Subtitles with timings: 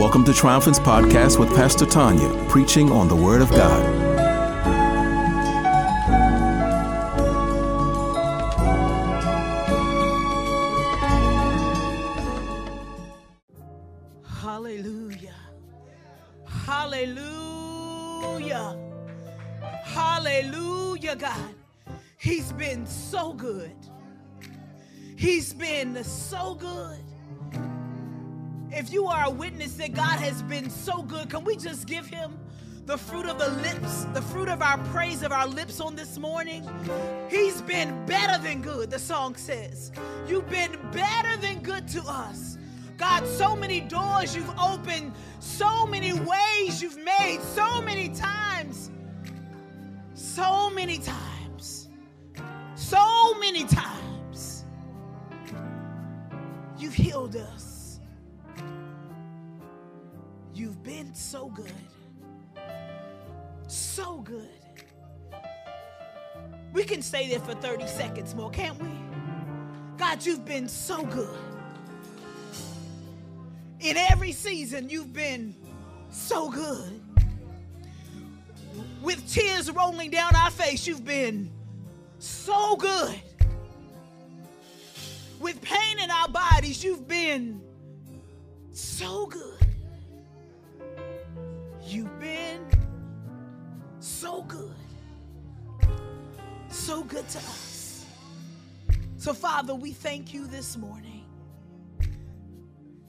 [0.00, 4.09] Welcome to Triumphant's podcast with Pastor Tanya, preaching on the Word of God.
[32.90, 36.18] The fruit of the lips, the fruit of our praise of our lips on this
[36.18, 36.68] morning?
[37.30, 39.92] He's been better than good, the song says.
[40.26, 42.58] You've been better than good to us.
[42.98, 48.90] God, so many doors you've opened, so many ways you've made, so many times,
[50.14, 51.90] so many times,
[52.74, 54.64] so many times.
[56.76, 58.00] You've healed us.
[60.52, 61.72] You've been so good.
[63.70, 64.48] So good.
[66.72, 68.88] We can stay there for 30 seconds more, can't we?
[69.96, 71.38] God, you've been so good.
[73.78, 75.54] In every season, you've been
[76.10, 77.00] so good.
[79.02, 81.48] With tears rolling down our face, you've been
[82.18, 83.14] so good.
[85.38, 87.60] With pain in our bodies, you've been
[88.72, 89.49] so good.
[94.40, 94.74] So good.
[96.68, 98.06] So good to us.
[99.16, 101.24] So, Father, we thank you this morning.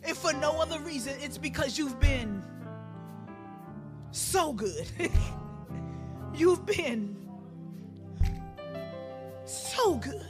[0.04, 2.44] If for no other reason, it's because you've been
[4.12, 4.88] so good.
[6.34, 7.16] you've been
[9.46, 10.26] so good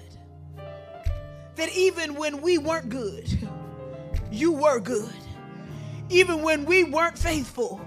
[1.56, 3.28] that even when we weren't good,
[4.32, 5.14] you were good.
[6.10, 7.82] Even when we weren't faithful,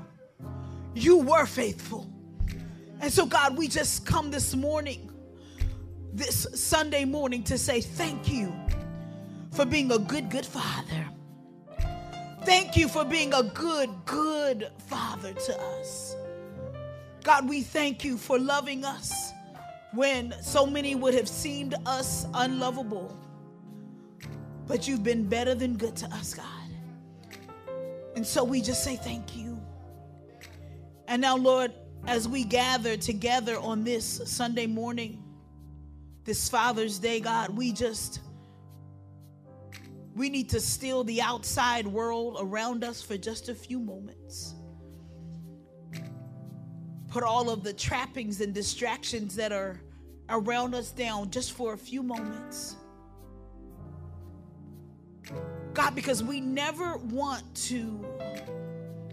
[0.94, 2.13] you were faithful.
[3.04, 5.10] And so, God, we just come this morning,
[6.14, 8.50] this Sunday morning, to say thank you
[9.52, 11.06] for being a good, good father.
[12.46, 16.16] Thank you for being a good, good father to us.
[17.22, 19.34] God, we thank you for loving us
[19.92, 23.14] when so many would have seemed us unlovable.
[24.66, 26.46] But you've been better than good to us, God.
[28.16, 29.60] And so we just say thank you.
[31.06, 31.70] And now, Lord,
[32.06, 35.22] as we gather together on this Sunday morning,
[36.24, 38.20] this Father's Day, God, we just
[40.14, 44.54] we need to still the outside world around us for just a few moments.
[47.08, 49.80] Put all of the trappings and distractions that are
[50.28, 52.76] around us down just for a few moments.
[55.72, 58.04] God, because we never want to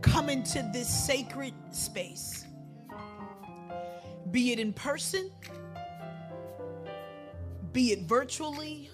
[0.02, 2.46] come into this sacred space,
[4.30, 5.32] be it in person,
[7.74, 8.90] be it virtually.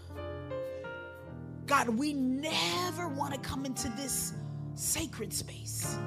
[1.65, 4.33] God, we never want to come into this
[4.75, 5.97] sacred space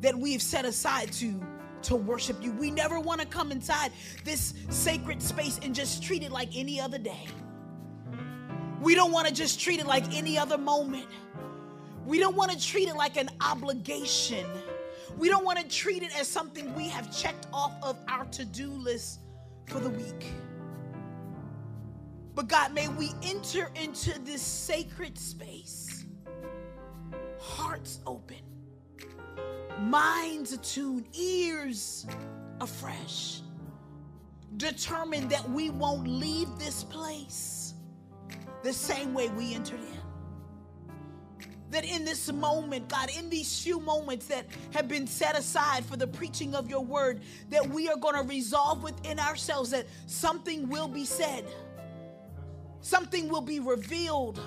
[0.00, 1.40] that we've set aside to
[1.82, 2.52] to worship you.
[2.52, 3.92] We never want to come inside
[4.24, 7.26] this sacred space and just treat it like any other day.
[8.80, 11.06] We don't want to just treat it like any other moment.
[12.04, 14.46] We don't want to treat it like an obligation.
[15.16, 18.44] We don't want to treat it as something we have checked off of our to
[18.44, 19.20] do list
[19.66, 20.26] for the week.
[22.34, 26.06] But God, may we enter into this sacred space,
[27.38, 28.38] hearts open,
[29.78, 32.06] minds attuned, ears
[32.60, 33.40] afresh,
[34.56, 37.74] determined that we won't leave this place
[38.62, 40.01] the same way we entered in.
[41.72, 45.96] That in this moment, God, in these few moments that have been set aside for
[45.96, 50.68] the preaching of your word, that we are going to resolve within ourselves that something
[50.68, 51.44] will be said,
[52.82, 54.38] something will be revealed,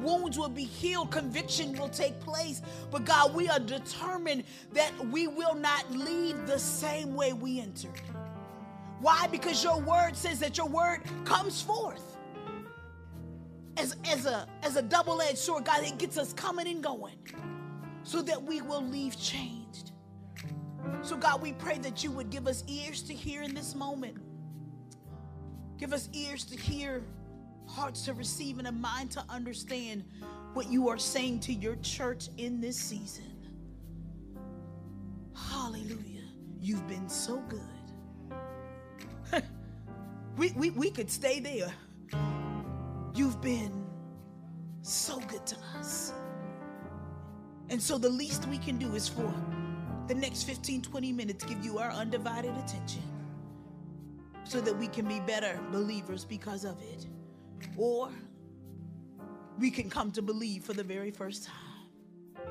[0.00, 2.62] wounds will be healed, conviction will take place.
[2.92, 8.00] But God, we are determined that we will not leave the same way we entered.
[9.00, 9.26] Why?
[9.26, 12.13] Because your word says that your word comes forth
[13.76, 17.18] as, as a as a double-edged sword, God, it gets us coming and going
[18.02, 19.92] so that we will leave changed.
[21.02, 24.16] So, God, we pray that you would give us ears to hear in this moment.
[25.78, 27.02] Give us ears to hear,
[27.66, 30.04] hearts to receive, and a mind to understand
[30.52, 33.24] what you are saying to your church in this season.
[35.50, 36.22] Hallelujah.
[36.60, 37.60] You've been so good.
[40.36, 41.72] we, we, we could stay there.
[43.44, 43.84] Been
[44.80, 46.14] so good to us.
[47.68, 49.34] And so the least we can do is for
[50.08, 53.02] the next 15, 20 minutes give you our undivided attention
[54.44, 57.06] so that we can be better believers because of it.
[57.76, 58.08] Or
[59.58, 62.46] we can come to believe for the very first time.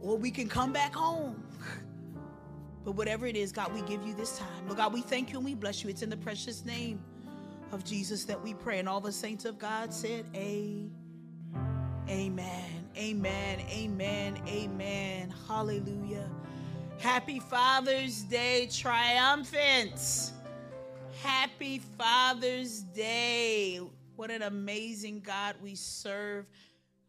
[0.00, 1.42] Or we can come back home.
[2.84, 4.66] But whatever it is, God, we give you this time.
[4.66, 5.90] Lord God, we thank you and we bless you.
[5.90, 7.02] It's in the precious name
[7.74, 8.78] of Jesus that we pray.
[8.78, 10.88] And all the saints of God said, A.
[12.08, 12.88] Amen.
[12.96, 13.60] Amen.
[13.68, 14.40] Amen.
[14.46, 15.34] Amen.
[15.48, 16.30] Hallelujah.
[16.98, 20.30] Happy Father's Day triumphant.
[21.22, 23.80] Happy Father's Day.
[24.16, 26.46] What an amazing God we serve.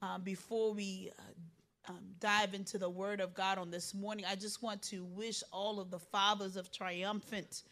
[0.01, 4.35] Um, before we uh, um, dive into the Word of God on this morning, I
[4.35, 7.63] just want to wish all of the fathers of triumphant,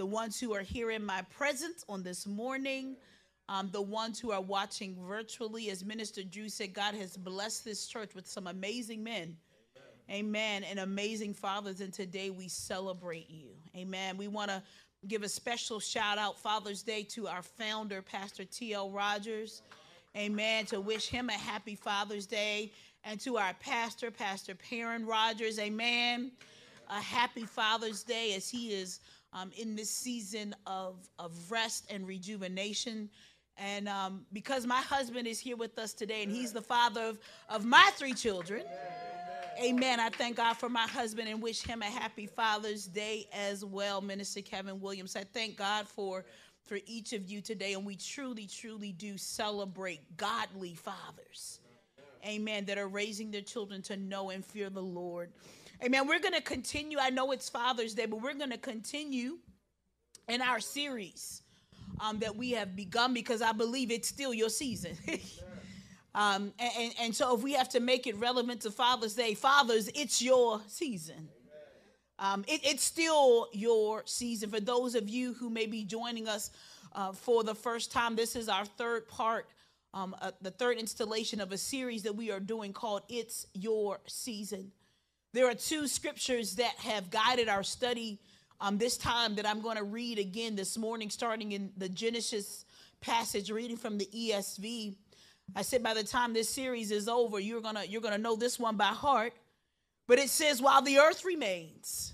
[0.00, 2.96] the ones who are here in my presence on this morning,
[3.50, 5.68] um, the ones who are watching virtually.
[5.68, 9.36] As Minister Drew said, God has blessed this church with some amazing men
[10.10, 10.64] Amen.
[10.64, 11.80] And amazing fathers.
[11.80, 13.50] And today we celebrate you.
[13.76, 14.16] Amen.
[14.16, 14.60] We want to
[15.06, 18.90] give a special shout out Father's Day to our founder, Pastor T.L.
[18.90, 19.62] Rogers.
[20.16, 20.66] Amen.
[20.66, 22.72] To wish him a happy Father's Day.
[23.04, 25.60] And to our pastor, Pastor Perrin Rogers.
[25.60, 26.32] Amen.
[26.88, 28.98] A happy Father's Day as he is
[29.32, 33.08] um, in this season of, of rest and rejuvenation.
[33.56, 37.18] And um, because my husband is here with us today, and he's the father of,
[37.48, 38.64] of my three children.
[39.62, 40.00] Amen.
[40.00, 44.00] I thank God for my husband and wish him a happy Father's Day as well,
[44.00, 45.16] Minister Kevin Williams.
[45.16, 46.24] I thank God for
[46.70, 51.58] for each of you today, and we truly, truly do celebrate godly fathers.
[52.24, 52.64] Amen.
[52.66, 55.30] That are raising their children to know and fear the Lord.
[55.82, 56.06] Amen.
[56.06, 56.98] We're going to continue.
[57.00, 59.38] I know it's Father's Day, but we're going to continue
[60.28, 61.42] in our series
[62.00, 64.96] um, that we have begun because I believe it's still your season.
[66.12, 69.88] Um, and, and so if we have to make it relevant to Father's Day, fathers,
[69.94, 71.28] it's your season.
[72.18, 74.50] Um, it, it's still your season.
[74.50, 76.50] For those of you who may be joining us
[76.96, 79.46] uh, for the first time, this is our third part,
[79.94, 84.00] um, uh, the third installation of a series that we are doing called It's Your
[84.08, 84.72] Season.
[85.32, 88.18] There are two scriptures that have guided our study
[88.60, 92.64] um, this time that I'm going to read again this morning, starting in the Genesis
[93.00, 94.96] passage, reading from the ESV.
[95.54, 98.58] I said by the time this series is over, you're gonna you're gonna know this
[98.58, 99.32] one by heart.
[100.06, 102.12] But it says, while the earth remains,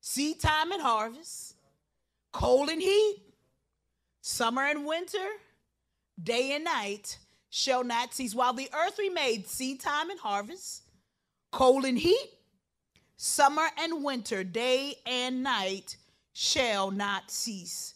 [0.00, 1.54] seed time and harvest,
[2.32, 3.16] cold and heat,
[4.20, 5.26] summer and winter,
[6.22, 7.18] day and night
[7.50, 8.34] shall not cease.
[8.34, 10.82] While the earth remains, seed time and harvest,
[11.50, 12.30] cold and heat,
[13.16, 15.96] summer and winter, day and night
[16.32, 17.94] shall not cease.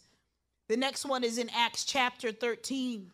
[0.69, 3.11] The next one is in Acts chapter 13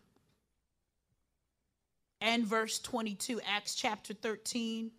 [2.20, 4.90] and verse 22, Acts chapter 13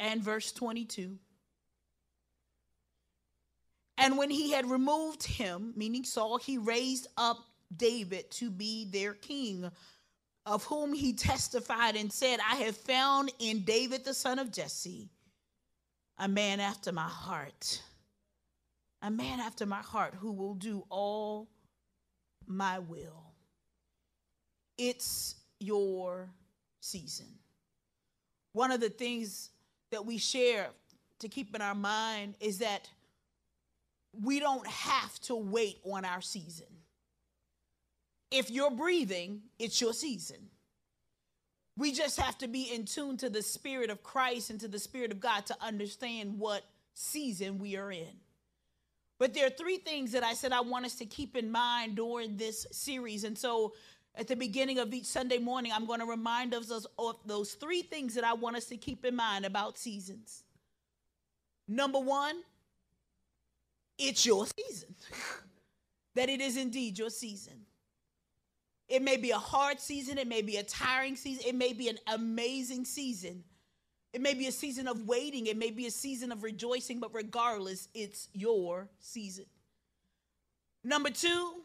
[0.00, 1.18] and verse 22.
[3.98, 7.38] And when he had removed him, meaning Saul, he raised up
[7.76, 9.70] David to be their king,
[10.48, 15.10] of whom he testified and said, I have found in David the son of Jesse
[16.16, 17.82] a man after my heart,
[19.02, 21.48] a man after my heart who will do all
[22.46, 23.24] my will.
[24.78, 26.30] It's your
[26.80, 27.26] season.
[28.54, 29.50] One of the things
[29.90, 30.68] that we share
[31.18, 32.88] to keep in our mind is that
[34.24, 36.66] we don't have to wait on our season.
[38.30, 40.50] If you're breathing, it's your season.
[41.76, 44.78] We just have to be in tune to the Spirit of Christ and to the
[44.78, 48.20] Spirit of God to understand what season we are in.
[49.18, 51.96] But there are three things that I said I want us to keep in mind
[51.96, 53.24] during this series.
[53.24, 53.74] And so
[54.14, 57.82] at the beginning of each Sunday morning, I'm going to remind us of those three
[57.82, 60.42] things that I want us to keep in mind about seasons.
[61.68, 62.42] Number one,
[63.98, 64.94] it's your season.
[66.14, 67.54] that it is indeed your season.
[68.88, 71.88] It may be a hard season, it may be a tiring season, it may be
[71.88, 73.44] an amazing season.
[74.14, 77.14] It may be a season of waiting, it may be a season of rejoicing, but
[77.14, 79.44] regardless, it's your season.
[80.82, 81.62] Number two,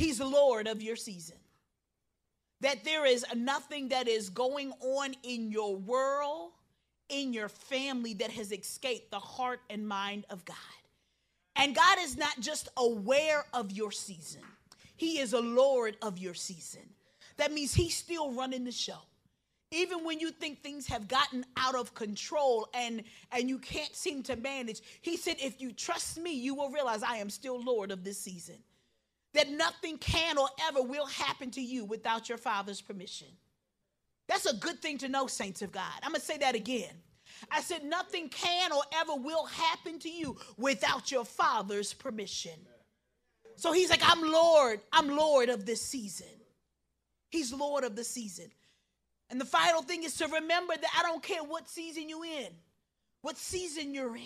[0.00, 1.36] He's the Lord of your season.
[2.62, 6.52] That there is nothing that is going on in your world,
[7.10, 10.56] in your family, that has escaped the heart and mind of God.
[11.54, 14.40] And God is not just aware of your season,
[15.00, 16.82] He is a Lord of your season.
[17.38, 18.98] That means He's still running the show.
[19.70, 24.22] Even when you think things have gotten out of control and, and you can't seem
[24.24, 27.90] to manage, He said, If you trust me, you will realize I am still Lord
[27.92, 28.56] of this season
[29.32, 33.28] that nothing can or ever will happen to you without your father's permission.
[34.28, 35.94] That's a good thing to know, saints of God.
[36.02, 36.92] I'm going to say that again.
[37.50, 42.58] I said, nothing can or ever will happen to you without your father's permission.
[43.60, 44.80] So he's like, I'm Lord.
[44.90, 46.26] I'm Lord of this season.
[47.28, 48.46] He's Lord of the season.
[49.28, 52.48] And the final thing is to remember that I don't care what season you're in,
[53.20, 54.22] what season you're in,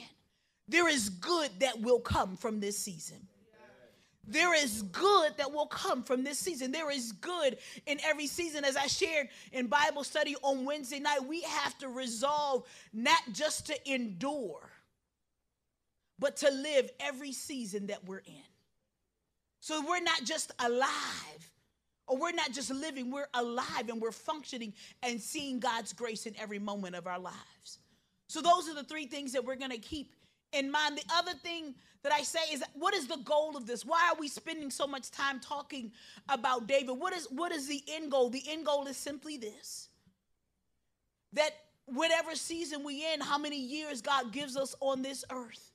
[0.68, 3.26] there is good that will come from this season.
[4.24, 6.70] There is good that will come from this season.
[6.70, 8.64] There is good in every season.
[8.64, 13.66] As I shared in Bible study on Wednesday night, we have to resolve not just
[13.66, 14.70] to endure,
[16.20, 18.53] but to live every season that we're in.
[19.64, 21.50] So we're not just alive,
[22.06, 26.34] or we're not just living, we're alive and we're functioning and seeing God's grace in
[26.38, 27.78] every moment of our lives.
[28.28, 30.12] So those are the three things that we're going to keep
[30.52, 30.98] in mind.
[30.98, 33.86] The other thing that I say is what is the goal of this?
[33.86, 35.92] Why are we spending so much time talking
[36.28, 36.98] about David?
[36.98, 38.28] What is what is the end goal?
[38.28, 39.88] The end goal is simply this.
[41.32, 41.52] That
[41.86, 45.73] whatever season we in, how many years God gives us on this earth,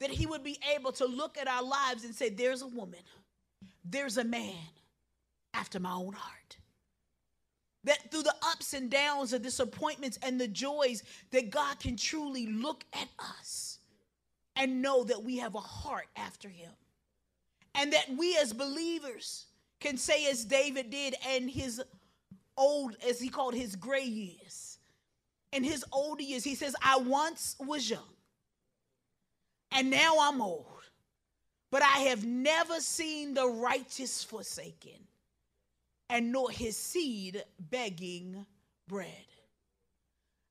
[0.00, 3.00] that he would be able to look at our lives and say there's a woman,
[3.84, 4.54] there's a man
[5.52, 6.56] after my own heart.
[7.84, 12.46] That through the ups and downs, the disappointments and the joys, that God can truly
[12.46, 13.78] look at us
[14.56, 16.70] and know that we have a heart after him.
[17.74, 19.46] And that we as believers
[19.80, 21.82] can say, as David did, and his
[22.56, 24.78] old, as he called his gray years,
[25.52, 28.13] in his old years, he says, I once was young,
[29.74, 30.66] and now I'm old,
[31.70, 35.08] but I have never seen the righteous forsaken,
[36.08, 38.46] and nor his seed begging
[38.86, 39.26] bread.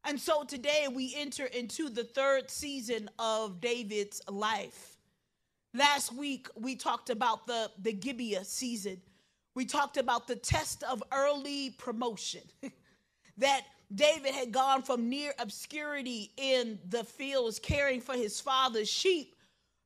[0.03, 4.97] And so today we enter into the third season of David's life.
[5.73, 9.01] Last week we talked about the, the Gibeah season.
[9.55, 12.41] We talked about the test of early promotion.
[13.37, 13.61] that
[13.93, 19.35] David had gone from near obscurity in the fields caring for his father's sheep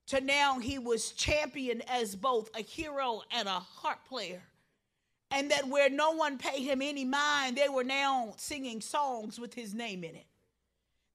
[0.07, 4.41] to now he was championed as both a hero and a harp player
[5.31, 9.53] and that where no one paid him any mind, they were now singing songs with
[9.53, 10.25] his name in it.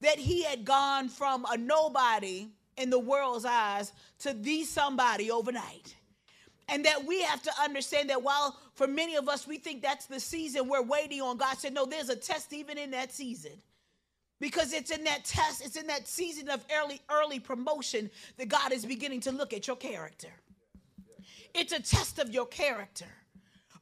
[0.01, 5.97] That he had gone from a nobody in the world's eyes to the somebody overnight.
[6.73, 10.07] And that we have to understand that while for many of us we think that's
[10.07, 13.53] the season we're waiting on, God said, no, there's a test even in that season.
[14.41, 18.73] Because it's in that test, it's in that season of early, early promotion that God
[18.73, 20.31] is beginning to look at your character.
[21.55, 23.05] It's a test of your character.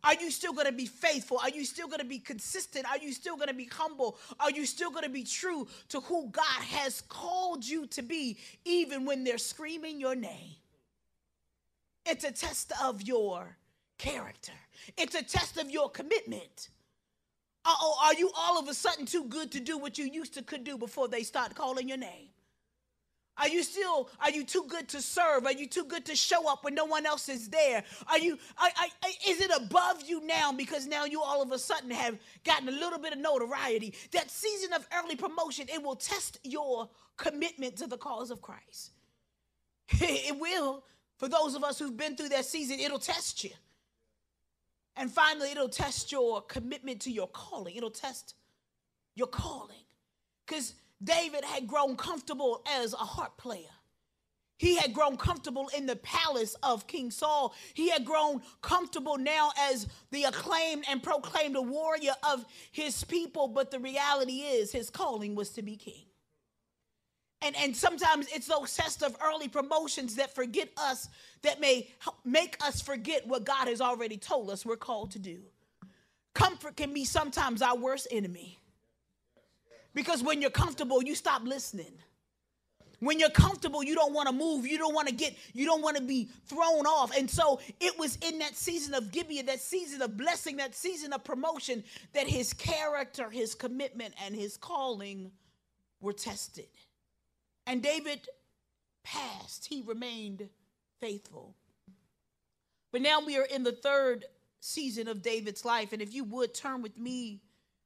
[0.03, 1.39] Are you still going to be faithful?
[1.41, 2.87] Are you still going to be consistent?
[2.91, 4.19] Are you still going to be humble?
[4.41, 8.39] Are you still going to be true to who God has called you to be,
[8.65, 10.57] even when they're screaming your name?
[12.07, 13.57] It's a test of your
[13.99, 14.53] character,
[14.97, 16.71] it's a test of your commitment.
[17.65, 20.43] Oh, are you all of a sudden too good to do what you used to
[20.43, 22.31] could do before they start calling your name?
[23.41, 25.47] Are you still, are you too good to serve?
[25.47, 27.83] Are you too good to show up when no one else is there?
[28.09, 31.59] Are you, are, are, is it above you now because now you all of a
[31.59, 33.95] sudden have gotten a little bit of notoriety?
[34.13, 38.91] That season of early promotion, it will test your commitment to the cause of Christ.
[39.91, 40.85] it will.
[41.21, 43.51] For those of us who've been through that season, it'll test you.
[44.97, 47.77] And finally, it'll test your commitment to your calling.
[47.77, 48.35] It'll test
[49.15, 49.85] your calling.
[50.47, 50.73] Because
[51.05, 53.69] David had grown comfortable as a harp player.
[54.57, 57.55] He had grown comfortable in the palace of King Saul.
[57.75, 63.47] He had grown comfortable now as the acclaimed and proclaimed warrior of his people.
[63.47, 66.10] But the reality is, his calling was to be king.
[67.43, 71.09] And, and sometimes it's those tests of early promotions that forget us,
[71.43, 71.89] that may
[72.25, 75.39] make us forget what God has already told us we're called to do.
[76.35, 78.59] Comfort can be sometimes our worst enemy.
[79.95, 81.93] Because when you're comfortable, you stop listening.
[83.01, 84.67] When you're comfortable, you don't want to move.
[84.67, 87.17] You don't want to get, you don't want to be thrown off.
[87.17, 91.15] And so it was in that season of Gibeah, that season of blessing, that season
[91.15, 91.83] of promotion,
[92.13, 95.33] that his character, his commitment, and his calling
[96.01, 96.69] were tested.
[97.67, 98.27] And David
[99.05, 100.49] passed, he remained
[101.01, 101.55] faithful.
[102.93, 104.25] But now we are in the third
[104.61, 105.93] season of David's life.
[105.93, 107.41] And if you would turn with me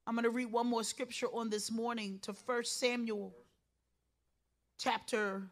[0.06, 3.34] I'm going to read one more scripture on this morning to 1 Samuel
[4.78, 5.42] chapter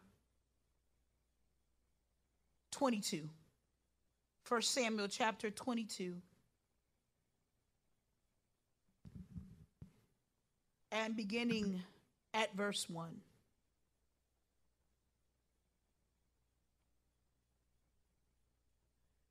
[2.72, 3.28] 22.
[4.46, 6.16] 1 Samuel chapter 22.
[10.90, 11.82] And beginning
[12.34, 13.08] at verse 1.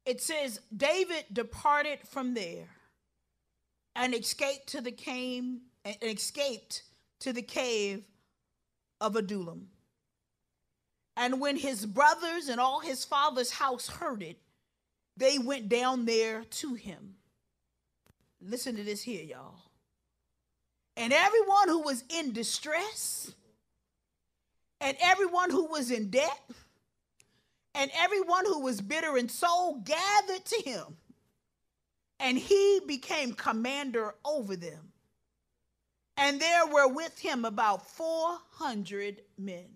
[0.06, 2.70] It says, David departed from there
[3.96, 5.44] and escaped to the cave
[5.86, 6.84] and escaped
[7.20, 8.04] to the cave
[9.00, 9.68] of Adullam.
[11.18, 14.40] And when his brothers and all his father's house heard it,
[15.18, 17.16] they went down there to him.
[18.42, 19.60] Listen to this here, y'all.
[20.98, 23.34] And everyone who was in distress,
[24.80, 26.40] and everyone who was in debt,
[27.74, 30.98] and everyone who was bitter in soul gathered to him,
[32.20, 34.92] and he became commander over them.
[36.18, 39.70] And there were with him about 400 men.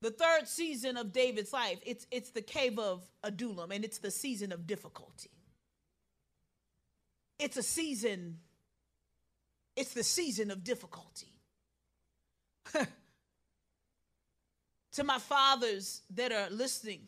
[0.00, 4.12] The third season of David's life, it's, it's the cave of Adullam, and it's the
[4.12, 5.30] season of difficulty.
[7.38, 8.38] It's a season,
[9.76, 11.34] it's the season of difficulty.
[14.98, 17.02] to my fathers that are listening,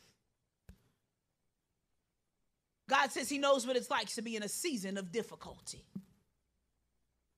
[2.89, 5.85] God says He knows what it's like to be in a season of difficulty.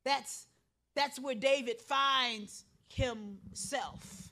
[0.05, 0.47] That's,
[0.95, 4.29] that's where David finds himself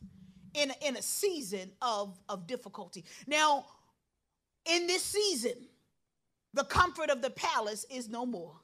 [0.52, 3.06] in a, in a season of, of difficulty.
[3.26, 3.64] Now,
[4.66, 5.56] in this season,
[6.52, 8.56] the comfort of the palace is no more.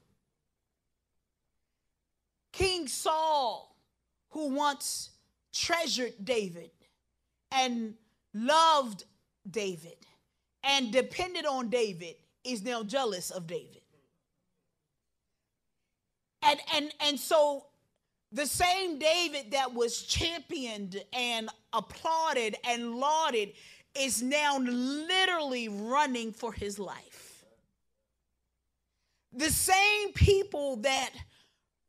[2.53, 3.75] King Saul,
[4.29, 5.09] who once
[5.55, 6.71] treasured David
[7.57, 7.95] and
[8.35, 9.05] loved
[9.51, 9.97] David
[10.63, 13.83] and depended on David, is now jealous of David.
[16.43, 17.67] And and and so
[18.33, 23.53] the same David that was championed and applauded and lauded
[23.99, 27.45] is now literally running for his life.
[29.33, 31.11] The same people that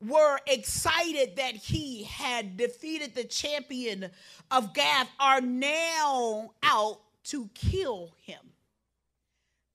[0.05, 4.09] were excited that he had defeated the champion
[4.51, 8.39] of Gath are now out to kill him.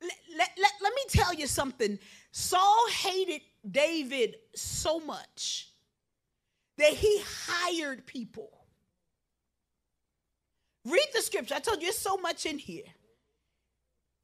[0.00, 1.98] Let, let, let, let me tell you something.
[2.30, 5.68] Saul hated David so much
[6.78, 8.50] that he hired people.
[10.84, 11.54] Read the scripture.
[11.54, 12.84] I told you there's so much in here.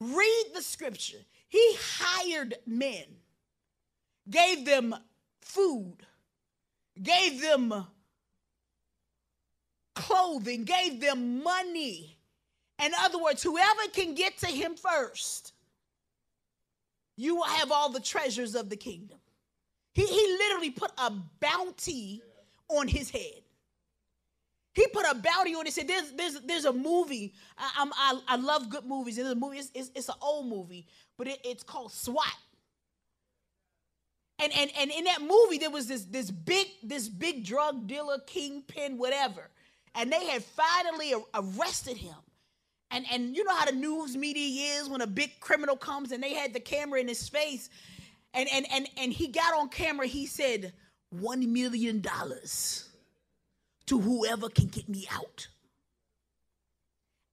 [0.01, 1.19] Read the scripture.
[1.49, 3.05] He hired men,
[4.29, 4.95] gave them
[5.49, 5.97] food,
[7.03, 7.87] gave them
[9.95, 12.19] clothing, gave them money.
[12.85, 15.53] In other words, whoever can get to him first,
[17.17, 19.19] you will have all the treasures of the kingdom.
[19.95, 22.23] He, he literally put a bounty
[22.69, 23.43] on his head.
[24.75, 25.89] He put a bounty on his head.
[25.89, 27.35] There's, there's, there's a movie.
[27.57, 29.17] I, I, I love good movies.
[29.17, 29.59] There's a movie.
[29.59, 32.37] It's, it's, it's an old movie, but it, it's called SWAT.
[34.39, 38.19] And, and, and in that movie, there was this, this big this big drug dealer,
[38.27, 39.51] kingpin, whatever.
[39.95, 42.15] And they had finally arrested him.
[42.91, 46.23] And, and you know how the news media is when a big criminal comes and
[46.23, 47.69] they had the camera in his face.
[48.33, 50.73] And, and, and, and he got on camera, he said,
[51.15, 52.03] $1 million
[53.87, 55.49] to whoever can get me out.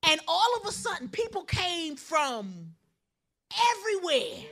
[0.08, 2.74] And all of a sudden, people came from
[3.72, 4.44] everywhere.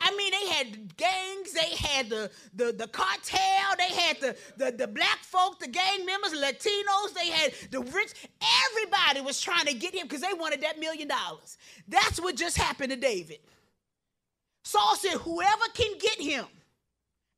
[0.00, 1.23] I mean, they had gangs,
[1.64, 6.04] they had the, the, the cartel, they had the, the, the black folk, the gang
[6.04, 8.12] members, Latinos, they had the rich.
[8.70, 11.58] Everybody was trying to get him because they wanted that million dollars.
[11.88, 13.38] That's what just happened to David.
[14.64, 16.46] Saul said, Whoever can get him,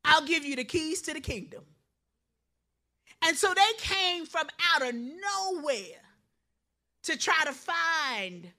[0.04, 1.62] I'll give you the keys to the kingdom.
[3.22, 6.02] And so they came from out of nowhere
[7.04, 8.50] to try to find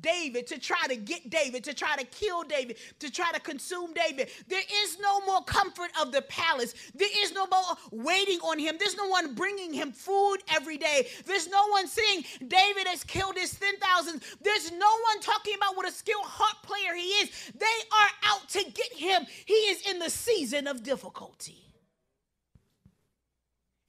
[0.00, 3.94] David, to try to get David, to try to kill David, to try to consume
[3.94, 4.30] David.
[4.48, 6.74] There is no more comfort of the palace.
[6.94, 8.76] There is no more waiting on him.
[8.78, 11.08] There's no one bringing him food every day.
[11.24, 14.22] There's no one saying David has killed his 10,000.
[14.40, 17.30] There's no one talking about what a skilled harp player he is.
[17.54, 19.26] They are out to get him.
[19.44, 21.65] He is in the season of difficulty.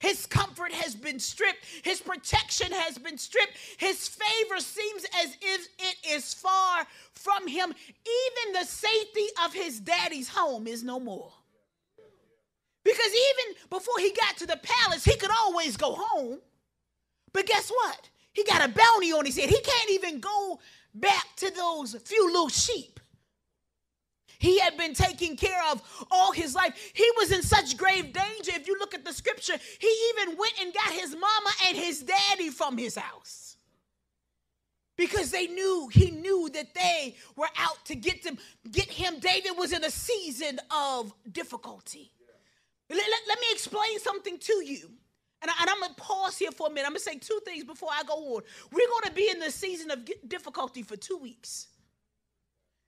[0.00, 1.64] His comfort has been stripped.
[1.82, 3.54] His protection has been stripped.
[3.78, 7.70] His favor seems as if it is far from him.
[7.70, 11.32] Even the safety of his daddy's home is no more.
[12.84, 16.38] Because even before he got to the palace, he could always go home.
[17.32, 18.08] But guess what?
[18.32, 19.50] He got a bounty on his head.
[19.50, 20.60] He can't even go
[20.94, 22.97] back to those few little sheep
[24.38, 26.92] he had been taken care of all his life.
[26.94, 28.52] He was in such grave danger.
[28.54, 32.02] If you look at the scripture, he even went and got his mama and his
[32.02, 33.56] daddy from his house.
[34.96, 38.38] Because they knew, he knew that they were out to get them,
[38.70, 39.20] get him.
[39.20, 42.12] David was in a season of difficulty.
[42.90, 44.90] Let, let, let me explain something to you.
[45.40, 46.86] And, I, am going to pause here for a minute.
[46.86, 48.42] I'm going to say two things before I go on.
[48.72, 51.68] We're going to be in the season of difficulty for two weeks.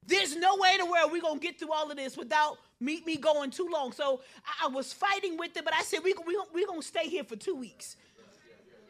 [0.06, 3.02] There's no way the world we're going to get through all of this without me,
[3.04, 3.92] me going too long.
[3.92, 6.14] So I, I was fighting with it, but I said, we,
[6.52, 7.96] we going to stay here for two weeks.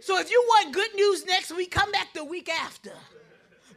[0.01, 2.92] So if you want good news next week, come back the week after.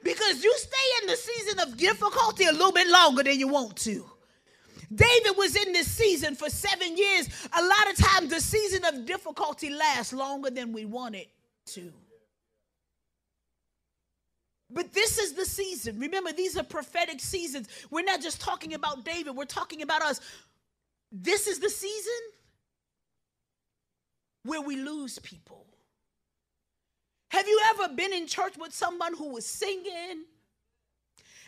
[0.04, 3.76] Because you stay in the season of difficulty a little bit longer than you want
[3.78, 4.06] to.
[4.93, 7.28] David was in this season for seven years.
[7.58, 11.30] A lot of times, the season of difficulty lasts longer than we want it
[11.67, 11.91] to.
[14.74, 16.00] But this is the season.
[16.00, 17.68] Remember, these are prophetic seasons.
[17.92, 20.20] We're not just talking about David, we're talking about us.
[21.12, 22.12] This is the season
[24.44, 25.66] where we lose people.
[27.30, 30.26] Have you ever been in church with someone who was singing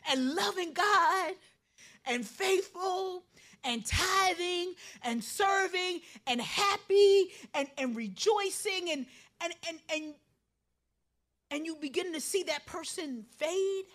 [0.10, 1.34] and loving God
[2.06, 3.24] and faithful
[3.64, 9.06] and tithing and serving and happy and, and rejoicing and,
[9.42, 10.14] and, and, and,
[11.56, 13.86] and you begin to see that person fade?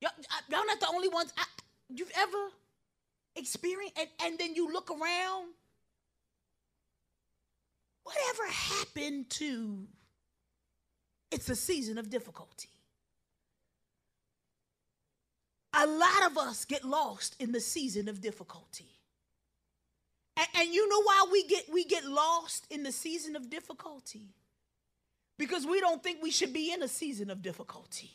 [0.00, 0.12] Y'all,
[0.48, 1.44] y'all not the only ones I,
[1.94, 2.48] you've ever
[3.34, 5.48] experienced, and, and then you look around
[8.06, 9.88] Whatever happened to
[11.32, 12.68] it's a season of difficulty.
[15.74, 18.86] A lot of us get lost in the season of difficulty.
[20.36, 24.28] And, and, you know why we get we get lost in the season of difficulty?
[25.38, 28.10] Because we don't think we should be in a season of difficulty.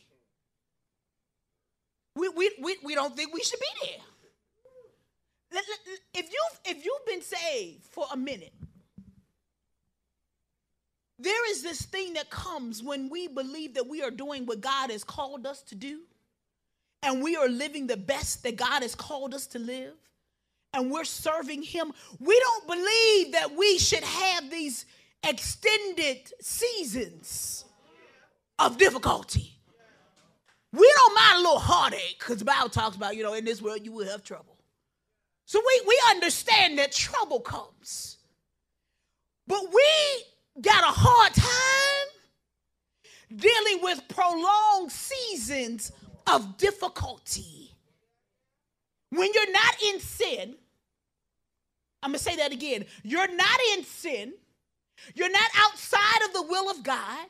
[2.15, 5.61] We, we, we, we don't think we should be there.
[6.13, 8.53] If you've, if you've been saved for a minute,
[11.19, 14.89] there is this thing that comes when we believe that we are doing what God
[14.89, 15.99] has called us to do,
[17.03, 19.93] and we are living the best that God has called us to live,
[20.73, 21.91] and we're serving Him.
[22.19, 24.85] We don't believe that we should have these
[25.27, 27.65] extended seasons
[28.59, 29.51] of difficulty.
[30.73, 33.61] We don't mind a little heartache because the Bible talks about, you know, in this
[33.61, 34.57] world you will have trouble.
[35.45, 38.17] So we, we understand that trouble comes.
[39.47, 41.51] But we got a hard time
[43.35, 45.91] dealing with prolonged seasons
[46.27, 47.75] of difficulty.
[49.09, 50.55] When you're not in sin,
[52.01, 52.85] I'm gonna say that again.
[53.03, 54.33] You're not in sin,
[55.15, 57.27] you're not outside of the will of God.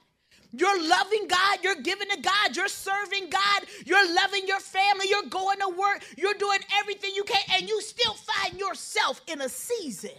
[0.54, 5.30] You're loving God, you're giving to God, you're serving God, you're loving your family, you're
[5.30, 9.48] going to work, you're doing everything you can, and you still find yourself in a
[9.48, 10.12] season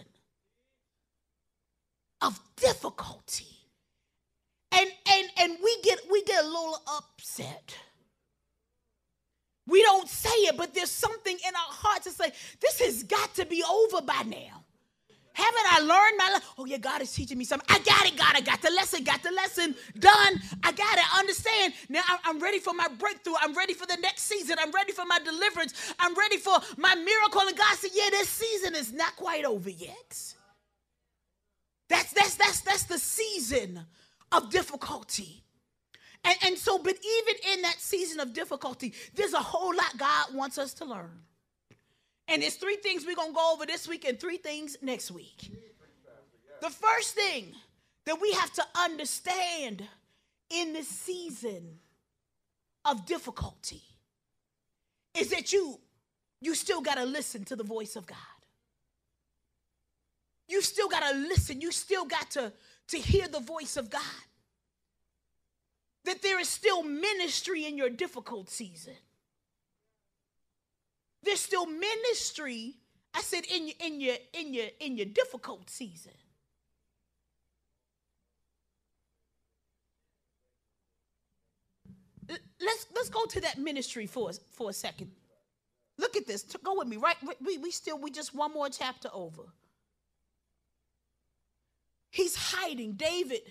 [2.21, 3.45] of difficulty.
[4.71, 7.77] And and and we get we get a little upset.
[9.67, 13.33] We don't say it, but there's something in our hearts to say, this has got
[13.35, 14.62] to be over by now.
[15.33, 16.49] Haven't I learned my life?
[16.57, 17.67] Oh, yeah, God is teaching me something.
[17.69, 18.33] I got it, God.
[18.35, 20.41] I got the lesson, got the lesson done.
[20.63, 21.03] I got it.
[21.17, 21.73] Understand.
[21.89, 23.33] Now I'm ready for my breakthrough.
[23.41, 24.57] I'm ready for the next season.
[24.59, 25.73] I'm ready for my deliverance.
[25.99, 27.41] I'm ready for my miracle.
[27.41, 30.35] And God said, Yeah, this season is not quite over yet.
[31.89, 33.81] That's that's that's that's the season
[34.31, 35.43] of difficulty.
[36.25, 40.33] And, and so, but even in that season of difficulty, there's a whole lot God
[40.33, 41.11] wants us to learn.
[42.27, 45.51] And there's three things we're gonna go over this week and three things next week.
[46.61, 47.53] The first thing
[48.05, 49.83] that we have to understand
[50.49, 51.79] in this season
[52.85, 53.81] of difficulty
[55.13, 55.79] is that you
[56.41, 58.17] you still got to listen to the voice of God
[60.47, 61.61] you still got to listen.
[61.61, 62.53] You still got to,
[62.89, 64.01] to hear the voice of God.
[66.05, 68.93] That there is still ministry in your difficult season.
[71.23, 72.75] There's still ministry,
[73.13, 76.11] I said, in your, in your, in your, in your difficult season.
[82.29, 85.11] Let's, let's go to that ministry for, for a second.
[85.97, 86.43] Look at this.
[86.63, 87.15] Go with me, right?
[87.45, 89.43] We, we still, we just one more chapter over.
[92.09, 92.93] He's hiding.
[92.93, 93.41] David,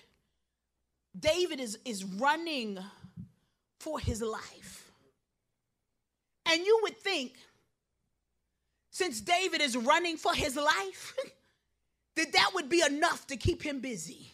[1.19, 2.79] David is, is running
[3.81, 4.91] for his life.
[6.47, 7.35] And you would think,
[8.93, 11.17] since David is running for his life,
[12.17, 14.31] that that would be enough to keep him busy.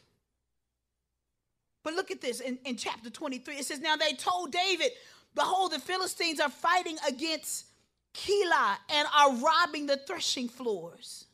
[1.85, 3.55] But look at this in, in chapter 23.
[3.55, 4.91] It says, Now they told David,
[5.35, 7.67] Behold, the Philistines are fighting against
[8.13, 11.27] Keilah and are robbing the threshing floors.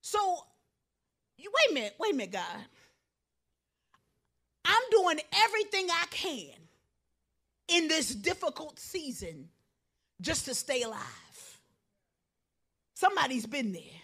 [0.00, 0.18] So
[1.36, 2.64] you wait a minute, wait a minute, God.
[4.64, 6.50] I'm doing everything I can
[7.68, 9.48] in this difficult season
[10.20, 11.27] just to stay alive.
[12.98, 14.00] Somebody's been there.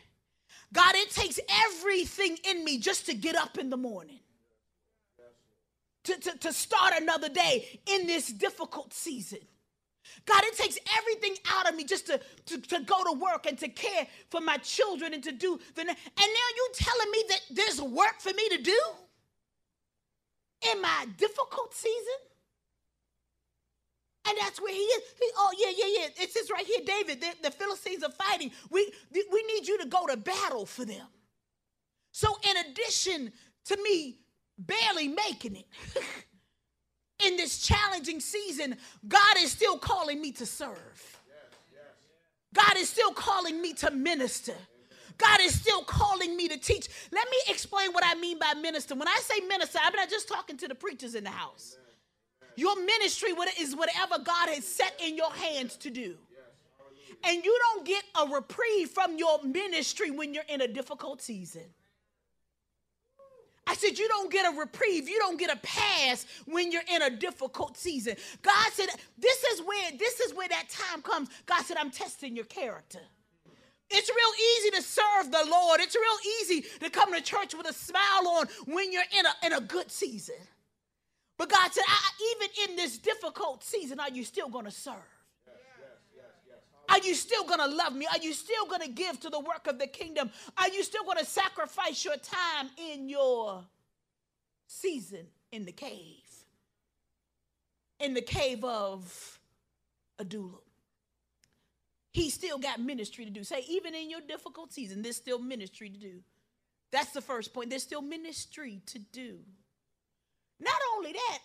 [0.73, 4.21] God, it takes everything in me just to get up in the morning.
[6.05, 9.41] to, to, to start another day in this difficult season.
[10.27, 13.59] God, it takes everything out of me just to, to, to go to work and
[13.59, 15.81] to care for my children and to do the.
[15.81, 18.81] And now you telling me that there's work for me to do
[20.73, 22.34] in my difficult season?
[24.27, 25.03] And that's where he is.
[25.21, 26.25] He, oh, yeah, yeah, yeah.
[26.25, 28.51] It says right here, David, the, the Philistines are fighting.
[28.71, 31.07] We, we need you to go to battle for them.
[32.13, 33.33] So, in addition
[33.67, 34.19] to me
[34.57, 35.67] barely making it
[37.27, 41.21] in this challenging season, God is still calling me to serve.
[42.55, 44.55] God is still calling me to minister.
[45.19, 46.89] God is still calling me to teach.
[47.13, 48.95] Let me explain what I mean by minister.
[48.95, 51.77] When I say minister, I'm not just talking to the preachers in the house.
[52.57, 56.17] Your ministry is whatever God has set in your hands to do.
[57.27, 61.63] And you don't get a reprieve from your ministry when you're in a difficult season.
[63.67, 65.09] I said, You don't get a reprieve.
[65.09, 68.17] You don't get a pass when you're in a difficult season.
[68.43, 68.89] God said,
[69.19, 71.31] This is where, this is where that time comes.
[71.47, 73.01] God said, I'm testing your character.
[73.91, 75.81] It's real easy to serve the Lord.
[75.81, 79.47] It's real easy to come to church with a smile on when you're in a,
[79.47, 80.37] in a good season.
[81.37, 81.85] But God said,
[82.37, 84.95] even in this difficult season, are you still going to serve?
[86.89, 88.07] Are you still going to love me?
[88.07, 90.31] Are you still going to give to the work of the kingdom?
[90.57, 93.65] Are you still going to sacrifice your time in your
[94.67, 96.23] season in the cave?
[98.01, 99.41] In the cave of
[100.19, 100.59] Adullam.
[102.13, 103.43] He still got ministry to do.
[103.43, 106.21] Say, even in your difficult season, there's still ministry to do.
[106.93, 107.71] That's the first point.
[107.71, 109.39] There's still ministry to do.
[110.61, 111.39] Not only that,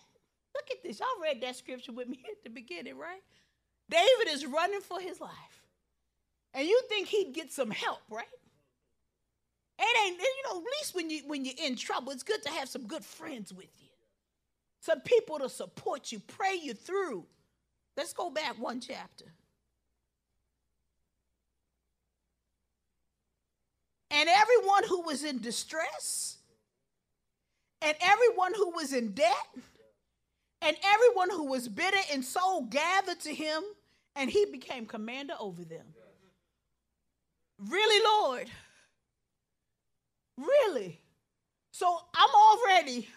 [0.54, 1.00] look at this.
[1.00, 3.22] Y'all read that scripture with me at the beginning, right?
[3.88, 5.30] David is running for his life.
[6.54, 8.24] And you think he'd get some help, right?
[9.78, 12.50] It ain't, you know, at least when you when you're in trouble, it's good to
[12.50, 13.88] have some good friends with you.
[14.80, 17.24] Some people to support you, pray you through.
[17.96, 19.26] Let's go back one chapter.
[24.10, 26.38] And everyone who was in distress,
[27.82, 29.46] and everyone who was in debt,
[30.62, 33.62] and everyone who was bitter in soul gathered to him,
[34.16, 35.86] and he became commander over them.
[37.58, 38.50] Really, Lord?
[40.36, 41.00] Really?
[41.72, 43.08] So I'm already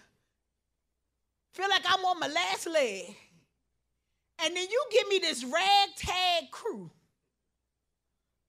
[1.53, 3.15] feel like I'm on my last leg.
[4.43, 6.91] And then you give me this ragtag crew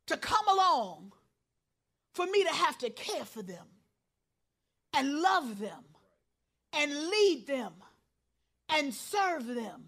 [0.06, 1.12] to come along
[2.14, 3.66] for me to have to care for them
[4.94, 5.84] and love them
[6.76, 7.72] and lead them
[8.68, 9.84] and serve them.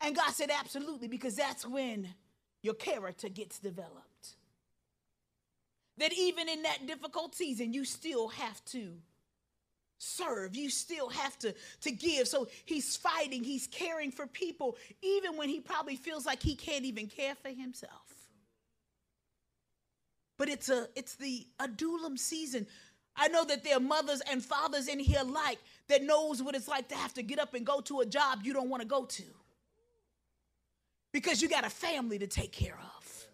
[0.00, 2.08] And God said, absolutely, because that's when
[2.62, 4.36] your character gets developed.
[5.98, 8.94] That even in that difficult season, you still have to
[9.98, 10.56] serve.
[10.56, 12.26] You still have to, to give.
[12.26, 16.84] So he's fighting, he's caring for people, even when he probably feels like he can't
[16.84, 17.92] even care for himself.
[20.38, 22.66] But it's a it's the Adullam season.
[23.14, 26.68] I know that there are mothers and fathers in here like that knows what it's
[26.68, 28.88] like to have to get up and go to a job you don't want to
[28.88, 29.24] go to.
[31.12, 33.26] Because you got a family to take care of.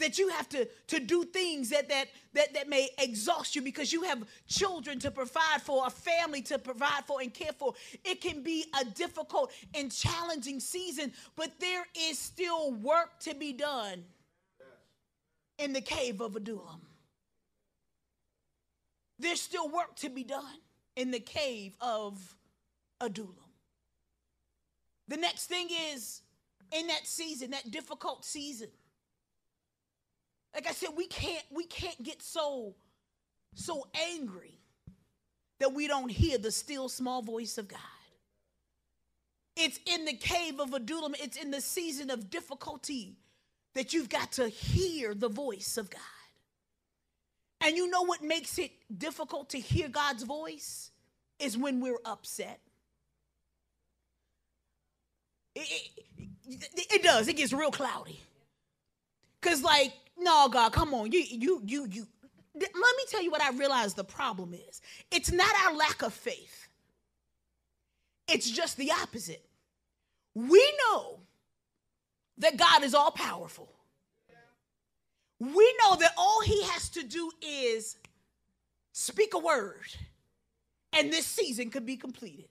[0.00, 3.92] That you have to, to do things that, that, that, that may exhaust you because
[3.92, 7.74] you have children to provide for, a family to provide for and care for.
[8.04, 13.52] It can be a difficult and challenging season, but there is still work to be
[13.52, 14.02] done
[15.58, 16.80] in the cave of Adullam.
[19.20, 20.58] There's still work to be done
[20.96, 22.36] in the cave of
[23.00, 23.34] Adullam.
[25.08, 26.22] The next thing is
[26.72, 28.68] in that season, that difficult season.
[30.54, 32.74] Like I said, we can't we can't get so
[33.54, 34.58] so angry
[35.60, 37.80] that we don't hear the still small voice of God.
[39.56, 43.16] It's in the cave of Adullam, it's in the season of difficulty
[43.74, 46.00] that you've got to hear the voice of God.
[47.64, 50.90] And you know what makes it difficult to hear God's voice?
[51.40, 52.60] Is when we're upset.
[55.56, 55.88] It,
[56.46, 57.26] it, it does.
[57.26, 58.20] It gets real cloudy.
[59.40, 62.06] Cause like, no, God, come on, you, you, you, you.
[62.54, 64.80] Let me tell you what I realize the problem is.
[65.10, 66.68] It's not our lack of faith.
[68.28, 69.44] It's just the opposite.
[70.34, 71.18] We know
[72.38, 73.73] that God is all powerful.
[75.40, 77.96] We know that all he has to do is
[78.92, 79.84] speak a word,
[80.92, 82.46] and this season could be completed.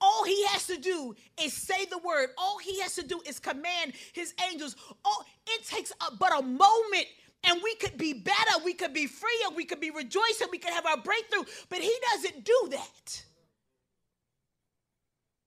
[0.00, 2.30] All he has to do is say the word.
[2.36, 4.76] All he has to do is command his angels.
[5.04, 7.06] All it takes a, but a moment
[7.46, 10.72] and we could be better, we could be freer, we could be rejoicing, we could
[10.72, 13.22] have our breakthrough, but he doesn't do that.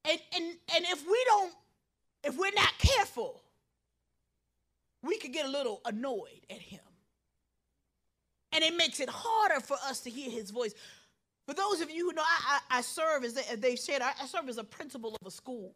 [0.06, 1.54] And, and, and if we don't,
[2.24, 3.42] if we're not careful,
[5.08, 6.80] we could get a little annoyed at him.
[8.52, 10.74] And it makes it harder for us to hear his voice.
[11.48, 14.12] For those of you who know, I, I, I serve, as they, they've said, I,
[14.22, 15.74] I serve as a principal of a school.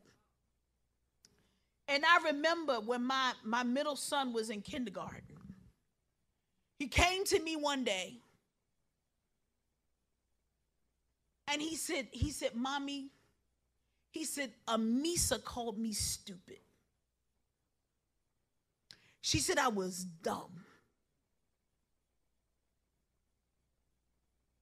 [1.87, 5.23] And I remember when my, my middle son was in kindergarten,
[6.79, 8.17] he came to me one day
[11.47, 13.09] and he said, he said, Mommy,
[14.11, 16.59] he said, Amisa called me stupid.
[19.21, 20.65] She said I was dumb.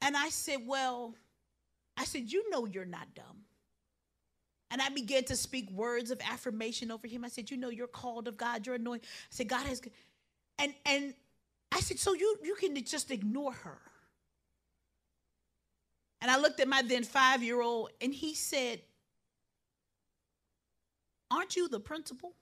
[0.02, 1.16] And I said, Well,
[1.98, 3.46] I said, You know you're not dumb.
[4.72, 7.26] And I began to speak words of affirmation over him.
[7.26, 9.08] I said, You know, you're called of God, you're anointed.
[9.08, 9.82] I said, God has
[10.58, 11.14] and and
[11.72, 13.80] I said, So you you can just ignore her.
[16.22, 18.82] And I looked at my then five-year-old and he said,
[21.32, 22.34] Aren't you the principal?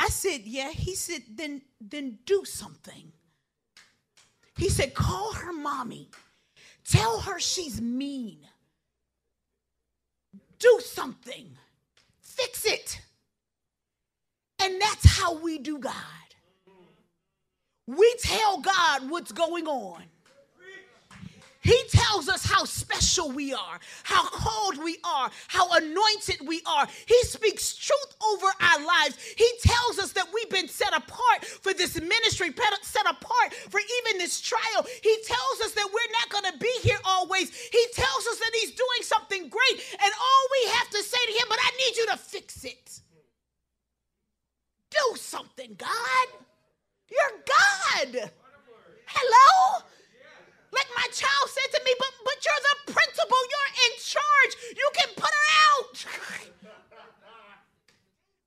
[0.00, 0.70] I said, Yeah.
[0.70, 3.12] He said, then then do something.
[4.56, 6.10] He said, call her mommy.
[6.84, 8.38] Tell her she's mean.
[10.58, 11.56] Do something.
[12.20, 13.00] Fix it.
[14.62, 15.94] And that's how we do God.
[17.86, 20.02] We tell God what's going on.
[21.62, 26.88] He tells us how special we are, how called we are, how anointed we are.
[27.06, 29.18] He speaks truth over our lives.
[29.36, 34.18] He tells us that we've been set apart for this ministry, set apart for even
[34.18, 34.86] this trial.
[35.02, 37.54] He tells us that we're not going to be here always.
[37.54, 39.96] He tells us that He's doing something great.
[40.02, 43.00] And all we have to say to Him, but I need you to fix it.
[44.90, 46.26] Do something, God.
[47.10, 48.30] You're God.
[49.06, 49.84] Hello?
[50.72, 54.52] Like my child said to me, but, but you're the principal, you're in charge.
[54.76, 56.06] You can put her out.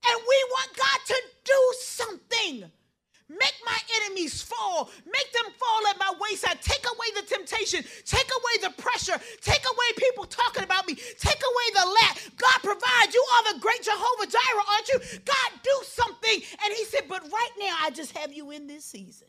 [0.07, 2.71] and we want God to do something.
[3.29, 4.89] Make my enemies fall.
[5.05, 6.61] Make them fall at my wayside.
[6.61, 7.83] Take away the temptation.
[8.05, 9.19] Take away the pressure.
[9.41, 10.95] Take away people talking about me.
[10.95, 12.19] Take away the lack.
[12.37, 13.13] God provide.
[13.13, 14.99] You are the great Jehovah Jireh, aren't you?
[15.25, 16.41] God, do something.
[16.63, 19.27] And he said, But right now, I just have you in this season.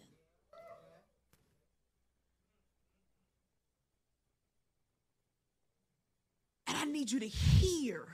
[6.66, 8.06] And I need you to hear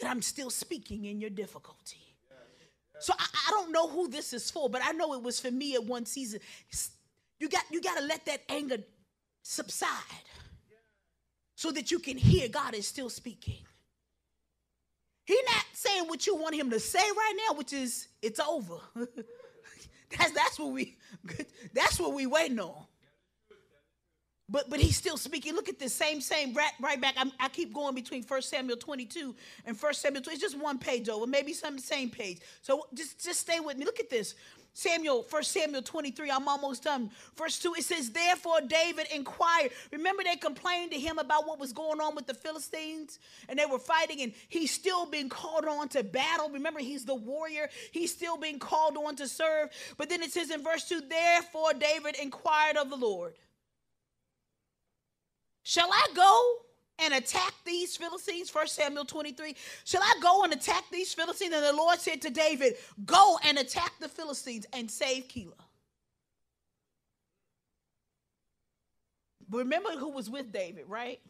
[0.00, 1.98] that I'm still speaking in your difficulty.
[2.98, 5.50] So I, I, don't know who this is for, but I know it was for
[5.50, 6.40] me at one season.
[7.38, 8.78] You got you got to let that anger
[9.42, 9.88] subside
[11.56, 13.58] so that you can hear God is still speaking.
[15.24, 18.76] He's not saying what you want him to say right now, which is it's over.
[20.16, 20.96] that's that's what we
[21.74, 22.86] that's what we waiting on.
[24.48, 25.54] But but he's still speaking.
[25.54, 27.14] Look at this same same right, right back.
[27.16, 29.34] I'm, i keep going between 1 Samuel 22
[29.66, 30.34] and 1 Samuel 20.
[30.34, 32.40] It's just one page over, maybe some same page.
[32.60, 33.84] So just just stay with me.
[33.84, 34.34] Look at this.
[34.74, 37.10] Samuel, 1 Samuel 23, I'm almost done.
[37.36, 39.72] Verse 2, it says, Therefore David inquired.
[39.92, 43.66] Remember, they complained to him about what was going on with the Philistines, and they
[43.66, 46.48] were fighting, and he's still being called on to battle.
[46.48, 49.68] Remember, he's the warrior, he's still being called on to serve.
[49.98, 53.34] But then it says in verse 2, Therefore David inquired of the Lord.
[55.62, 56.56] Shall I go
[56.98, 58.52] and attack these Philistines?
[58.54, 59.56] 1 Samuel 23.
[59.84, 61.52] Shall I go and attack these Philistines?
[61.54, 65.52] And the Lord said to David, Go and attack the Philistines and save Keilah.
[69.50, 71.20] Remember who was with David, right?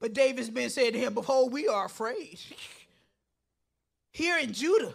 [0.00, 2.38] But David's been saying to him, Behold, we are afraid.
[4.12, 4.94] Here in Judah,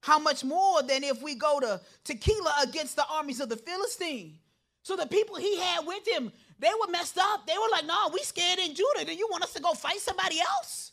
[0.00, 4.38] how much more than if we go to, Keilah against the armies of the Philistine?
[4.82, 7.46] So the people he had with him, they were messed up.
[7.46, 9.04] They were like, no, we scared in Judah.
[9.04, 10.92] Do you want us to go fight somebody else?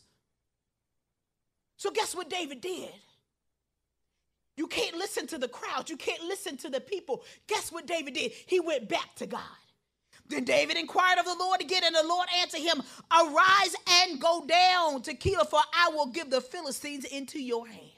[1.78, 2.92] So guess what David did?
[4.56, 5.90] You can't listen to the crowd.
[5.90, 7.24] You can't listen to the people.
[7.48, 8.32] Guess what David did?
[8.46, 9.42] He went back to God.
[10.28, 14.46] Then David inquired of the Lord again, and the Lord answered him, Arise and go
[14.46, 17.93] down to Keilah, for I will give the Philistines into your hand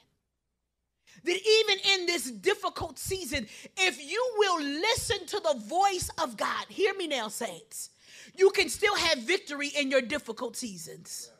[1.26, 3.46] that even in this difficult season,
[3.76, 7.90] if you will listen to the voice of God, hear me now, saints,
[8.36, 11.30] you can still have victory in your difficult seasons.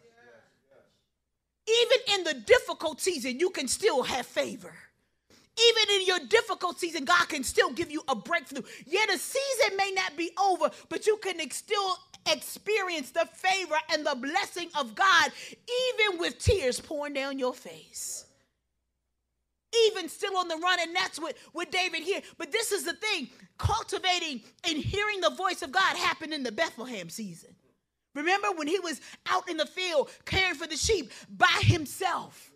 [1.68, 4.74] Even in the difficult season, you can still have favor.
[5.58, 8.62] Even in your difficult season, God can still give you a breakthrough.
[8.86, 11.96] Yeah, the season may not be over, but you can still
[12.30, 18.25] experience the favor and the blessing of God, even with tears pouring down your face
[19.86, 20.78] even still on the run.
[20.80, 22.20] And that's what, what David here.
[22.38, 26.52] But this is the thing cultivating and hearing the voice of God happened in the
[26.52, 27.54] Bethlehem season.
[28.14, 32.50] Remember when he was out in the field caring for the sheep by himself?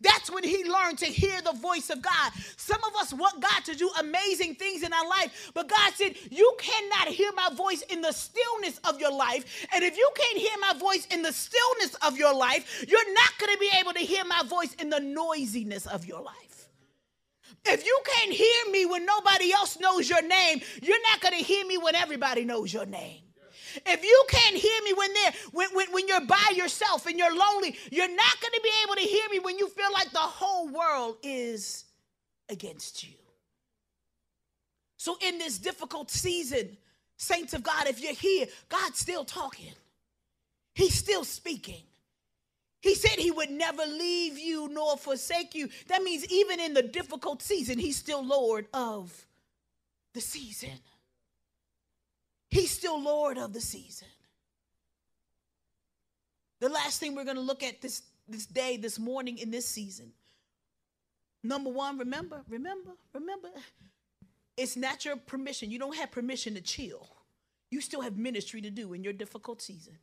[0.00, 2.32] That's when he learned to hear the voice of God.
[2.56, 6.16] Some of us want God to do amazing things in our life, but God said,
[6.30, 9.66] You cannot hear my voice in the stillness of your life.
[9.74, 13.30] And if you can't hear my voice in the stillness of your life, you're not
[13.38, 16.55] going to be able to hear my voice in the noisiness of your life.
[17.64, 21.44] If you can't hear me when nobody else knows your name, you're not going to
[21.44, 23.22] hear me when everybody knows your name.
[23.84, 27.34] If you can't hear me when they're when, when, when you're by yourself and you're
[27.34, 30.18] lonely, you're not going to be able to hear me when you feel like the
[30.18, 31.84] whole world is
[32.48, 33.14] against you.
[34.96, 36.76] So in this difficult season,
[37.16, 39.72] saints of God, if you're here, God's still talking.
[40.74, 41.82] He's still speaking.
[42.86, 45.68] He said he would never leave you nor forsake you.
[45.88, 49.26] That means even in the difficult season, he's still Lord of
[50.14, 50.78] the season.
[52.48, 54.06] He's still Lord of the season.
[56.60, 59.66] The last thing we're going to look at this, this day, this morning, in this
[59.66, 60.12] season.
[61.42, 63.48] Number one, remember, remember, remember,
[64.56, 65.72] it's not your permission.
[65.72, 67.08] You don't have permission to chill.
[67.68, 69.98] You still have ministry to do in your difficult season.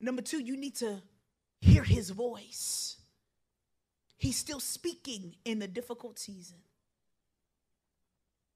[0.00, 1.02] Number two, you need to
[1.60, 2.96] hear his voice.
[4.16, 6.58] He's still speaking in the difficult season.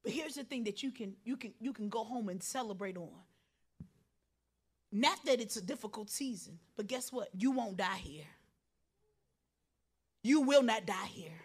[0.02, 2.96] But here's the thing that you can you can you can go home and celebrate
[2.96, 3.08] on.
[4.92, 7.28] Not that it's a difficult season, but guess what?
[7.36, 8.26] You won't die here.
[10.22, 11.40] You will not die here.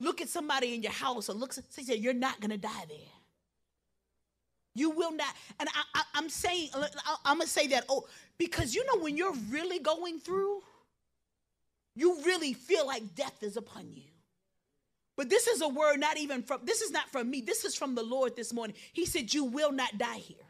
[0.00, 3.17] Look at somebody in your house or look say you're not gonna die there.
[4.78, 5.34] You will not.
[5.58, 7.84] And I, am saying, uh, uh, I'm gonna say that.
[7.88, 8.06] Oh,
[8.38, 10.62] because you know when you're really going through,
[11.94, 14.04] you really feel like death is upon you.
[15.16, 17.40] But this is a word not even from, this is not from me.
[17.40, 18.76] This is from the Lord this morning.
[18.92, 20.47] He said, You will not die here.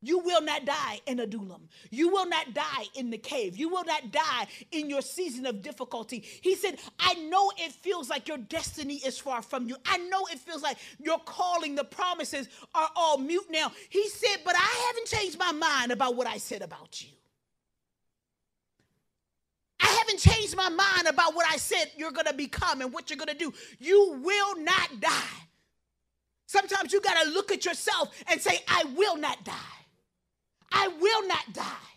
[0.00, 1.68] You will not die in Adullam.
[1.90, 3.56] You will not die in the cave.
[3.56, 6.24] You will not die in your season of difficulty.
[6.40, 9.76] He said, I know it feels like your destiny is far from you.
[9.84, 13.72] I know it feels like your calling, the promises are all mute now.
[13.90, 17.08] He said, but I haven't changed my mind about what I said about you.
[19.80, 23.10] I haven't changed my mind about what I said you're going to become and what
[23.10, 23.52] you're going to do.
[23.78, 25.48] You will not die.
[26.46, 29.54] Sometimes you got to look at yourself and say, I will not die.
[30.72, 31.88] I will not die.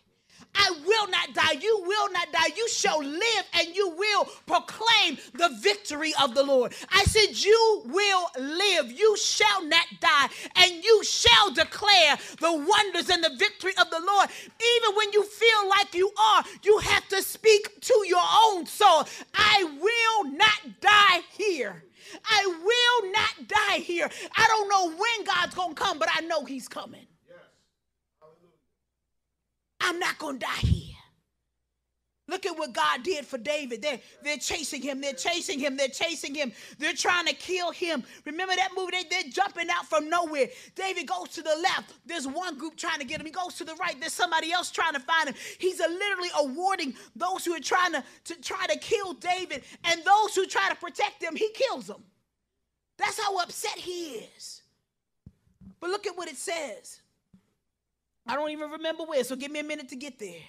[0.55, 1.53] I will not die.
[1.61, 2.53] You will not die.
[2.55, 6.73] You shall live and you will proclaim the victory of the Lord.
[6.91, 8.91] I said, You will live.
[8.91, 10.27] You shall not die.
[10.57, 14.29] And you shall declare the wonders and the victory of the Lord.
[14.77, 19.05] Even when you feel like you are, you have to speak to your own soul.
[19.33, 21.83] I will not die here.
[22.25, 24.09] I will not die here.
[24.35, 27.05] I don't know when God's going to come, but I know He's coming.
[29.81, 30.91] I'm not going to die here.
[32.31, 33.81] Look at what God did for David.
[33.81, 35.01] They're, they're chasing him.
[35.01, 35.75] They're chasing him.
[35.75, 36.53] They're chasing him.
[36.79, 38.05] They're trying to kill him.
[38.25, 38.91] Remember that movie?
[38.91, 40.47] They, they're jumping out from nowhere.
[40.73, 41.93] David goes to the left.
[42.05, 43.25] There's one group trying to get him.
[43.25, 43.99] He goes to the right.
[43.99, 45.35] There's somebody else trying to find him.
[45.59, 50.33] He's literally awarding those who are trying to, to try to kill David and those
[50.33, 52.01] who try to protect him, he kills them.
[52.97, 54.61] That's how upset he is.
[55.81, 57.00] But look at what it says.
[58.27, 60.41] I don't even remember where, so give me a minute to get there.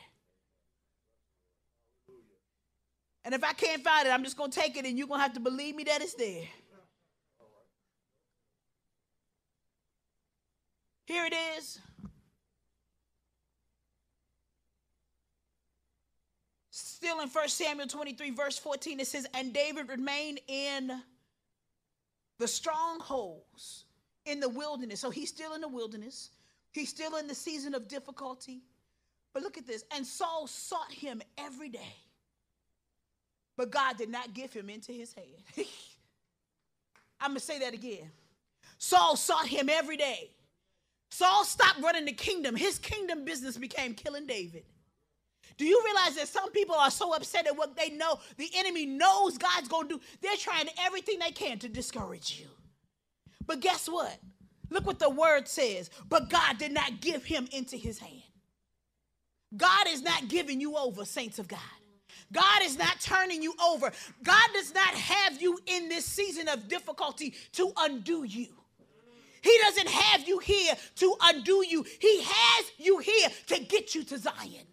[3.24, 5.20] And if I can't find it, I'm just going to take it and you're going
[5.20, 6.44] to have to believe me that it's there.
[11.06, 11.78] Here it is.
[16.70, 21.02] Still in 1 Samuel 23, verse 14, it says, And David remained in
[22.38, 23.84] the strongholds
[24.24, 25.00] in the wilderness.
[25.00, 26.30] So he's still in the wilderness.
[26.72, 28.62] He's still in the season of difficulty.
[29.32, 29.84] But look at this.
[29.94, 31.96] And Saul sought him every day.
[33.56, 35.68] But God did not give him into his hand.
[37.20, 38.10] I'm going to say that again.
[38.78, 40.30] Saul sought him every day.
[41.10, 42.56] Saul stopped running the kingdom.
[42.56, 44.64] His kingdom business became killing David.
[45.58, 48.86] Do you realize that some people are so upset at what they know the enemy
[48.86, 50.00] knows God's going to do?
[50.22, 52.48] They're trying everything they can to discourage you.
[53.46, 54.18] But guess what?
[54.72, 55.90] Look what the word says.
[56.08, 58.22] But God did not give him into his hand.
[59.56, 61.60] God is not giving you over, saints of God.
[62.32, 63.92] God is not turning you over.
[64.22, 68.48] God does not have you in this season of difficulty to undo you.
[69.42, 71.84] He doesn't have you here to undo you.
[72.00, 74.66] He has you here to get you to Zion.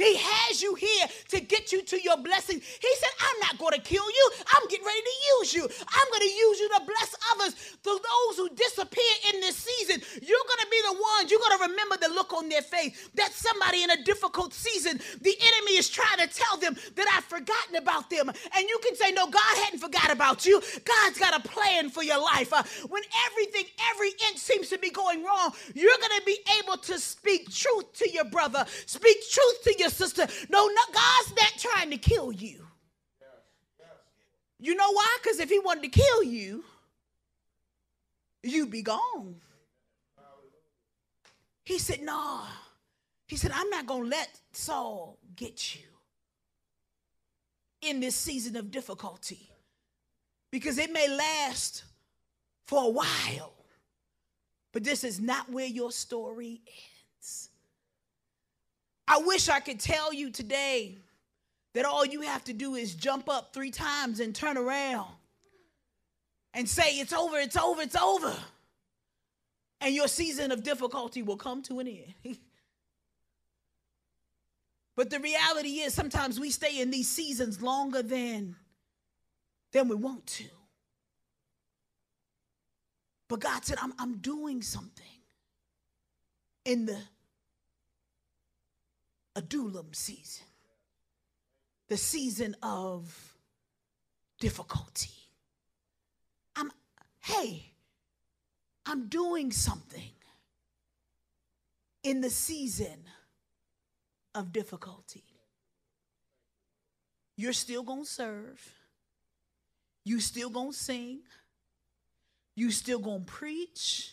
[0.00, 2.56] He has you here to get you to your blessing.
[2.58, 4.30] He said, I'm not going to kill you.
[4.56, 5.62] I'm getting ready to use you.
[5.64, 7.54] I'm going to use you to bless others.
[7.84, 10.48] To those who disappear in this season, you're
[11.50, 13.10] to remember the look on their face.
[13.14, 17.24] That somebody in a difficult season, the enemy is trying to tell them that I've
[17.24, 18.28] forgotten about them.
[18.28, 20.60] And you can say, No, God hadn't forgot about you.
[20.84, 22.52] God's got a plan for your life.
[22.52, 26.76] Uh, when everything, every inch seems to be going wrong, you're going to be able
[26.78, 30.26] to speak truth to your brother, speak truth to your sister.
[30.48, 32.66] No, no, God's not trying to kill you.
[34.58, 35.16] You know why?
[35.22, 36.64] Because if he wanted to kill you,
[38.42, 39.36] you'd be gone.
[41.64, 42.42] He said, No.
[43.26, 45.86] He said, I'm not going to let Saul get you
[47.80, 49.48] in this season of difficulty
[50.50, 51.84] because it may last
[52.66, 53.52] for a while,
[54.72, 57.50] but this is not where your story ends.
[59.06, 60.98] I wish I could tell you today
[61.74, 65.08] that all you have to do is jump up three times and turn around
[66.52, 68.34] and say, It's over, it's over, it's over.
[69.80, 72.36] And your season of difficulty will come to an end.
[74.96, 78.56] but the reality is, sometimes we stay in these seasons longer than,
[79.72, 80.44] than we want to.
[83.28, 85.06] But God said, I'm, I'm doing something
[86.64, 86.98] in the
[89.36, 90.46] Adullam season,
[91.88, 93.34] the season of
[94.40, 95.10] difficulty.
[96.56, 96.70] I'm,
[97.20, 97.69] hey,
[98.90, 100.10] I'm doing something
[102.02, 103.04] in the season
[104.34, 105.22] of difficulty.
[107.36, 108.74] You're still going to serve.
[110.04, 111.20] You still going to sing.
[112.56, 114.12] You still going to preach.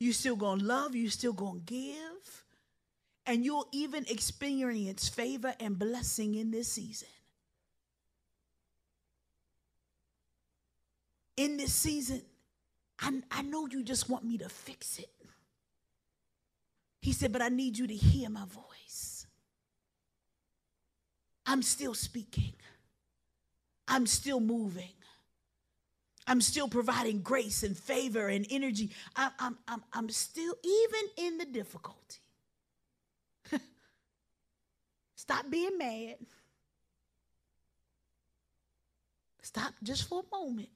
[0.00, 0.96] You still going to love.
[0.96, 2.44] You still going to give
[3.26, 7.08] and you'll even experience favor and blessing in this season.
[11.36, 12.22] In this season,
[13.04, 15.10] I, I know you just want me to fix it.
[17.02, 19.26] He said, but I need you to hear my voice.
[21.44, 22.54] I'm still speaking.
[23.86, 24.94] I'm still moving.
[26.26, 28.90] I'm still providing grace and favor and energy.
[29.14, 32.20] I, I'm, I'm, I'm still, even in the difficulty,
[35.14, 36.16] Stop being mad.
[39.42, 40.70] Stop just for a moment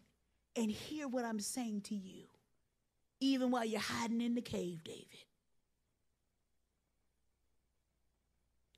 [0.59, 2.25] and hear what I'm saying to you,
[3.21, 5.07] even while you're hiding in the cave, David.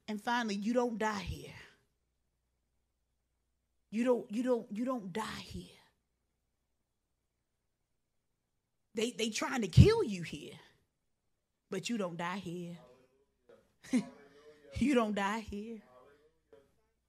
[0.06, 1.54] And finally, you don't die here.
[3.90, 5.64] You don't, you don't, you don't die here.
[8.94, 10.58] They they trying to kill you here,
[11.70, 12.76] but you don't die here.
[14.78, 15.78] You don't die here.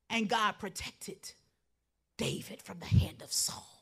[0.09, 1.33] And God protected
[2.17, 3.80] David from the hand of Saul.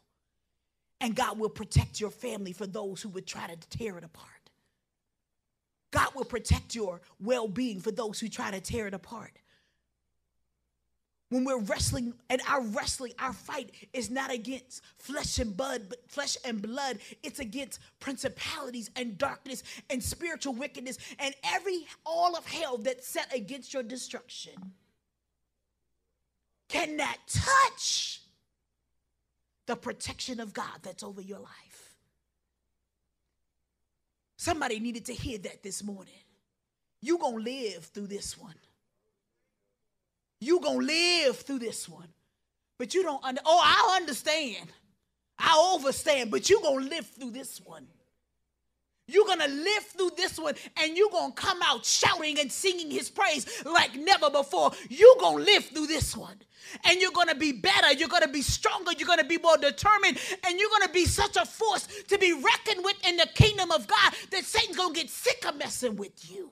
[1.02, 4.28] And God will protect your family for those who would try to tear it apart.
[5.92, 9.32] God will protect your well being for those who try to tear it apart
[11.30, 16.00] when we're wrestling and our wrestling our fight is not against flesh and blood but
[16.08, 22.46] flesh and blood it's against principalities and darkness and spiritual wickedness and every all of
[22.46, 24.54] hell that's set against your destruction
[26.68, 28.19] Can that touch
[29.70, 31.96] the protection of god that's over your life
[34.36, 36.14] somebody needed to hear that this morning
[37.02, 38.56] you gonna live through this one
[40.40, 42.08] you gonna live through this one.
[42.78, 44.70] But you don't under oh, I understand.
[45.38, 47.88] I overstand, but you gonna live through this one.
[49.10, 53.10] You're gonna live through this one and you're gonna come out shouting and singing his
[53.10, 54.72] praise like never before.
[54.90, 56.38] You're gonna live through this one.
[56.86, 60.60] And you're gonna be better, you're gonna be stronger, you're gonna be more determined, and
[60.60, 64.14] you're gonna be such a force to be reckoned with in the kingdom of God
[64.32, 66.52] that Satan's gonna get sick of messing with you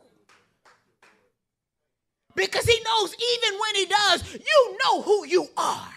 [2.35, 5.96] because he knows even when he does, you know who you are.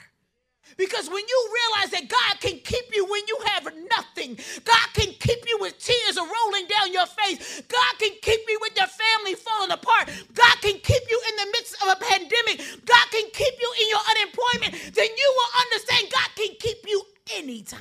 [0.77, 5.13] Because when you realize that God can keep you when you have nothing, God can
[5.19, 9.35] keep you with tears rolling down your face, God can keep you with your family
[9.35, 13.55] falling apart, God can keep you in the midst of a pandemic, God can keep
[13.61, 17.03] you in your unemployment, then you will understand God can keep you
[17.37, 17.81] anytime.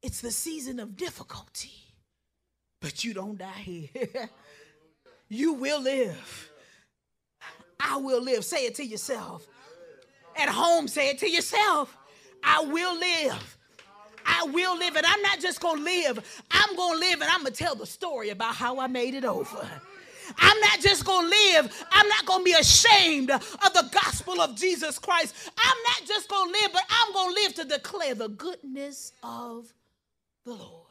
[0.00, 1.88] It's the season of difficulty
[2.80, 3.88] but you don't die here.
[5.28, 6.47] you will live.
[7.80, 8.44] I will live.
[8.44, 9.46] Say it to yourself.
[10.36, 11.96] At home, say it to yourself.
[12.42, 13.56] I will live.
[14.24, 17.50] I will live, and I'm not just gonna live, I'm gonna live and I'm gonna
[17.50, 19.66] tell the story about how I made it over.
[20.36, 21.86] I'm not just going to live.
[21.90, 25.34] I'm not going to be ashamed of the gospel of Jesus Christ.
[25.56, 29.12] I'm not just going to live, but I'm going to live to declare the goodness
[29.22, 29.72] of
[30.44, 30.84] the Lord.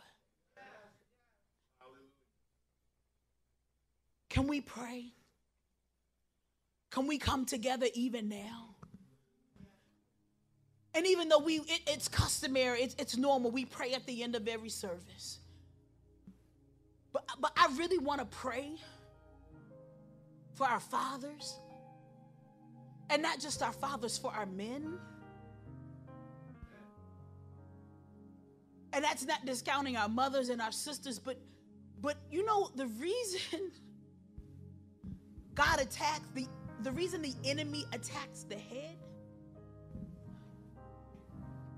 [4.30, 5.14] Can we pray?
[6.98, 8.70] Can we come together even now?
[10.96, 14.36] And even though we it, it's customary, it's, it's normal, we pray at the end
[14.36, 15.38] of every service.
[17.14, 18.72] But, but I really want to pray
[20.56, 21.60] for our fathers.
[23.12, 24.98] And not just our fathers, for our men.
[28.92, 31.38] And that's not discounting our mothers and our sisters, but
[32.02, 33.72] but you know the reason
[35.54, 36.48] God attacks the
[36.84, 38.98] the reason the enemy attacks the head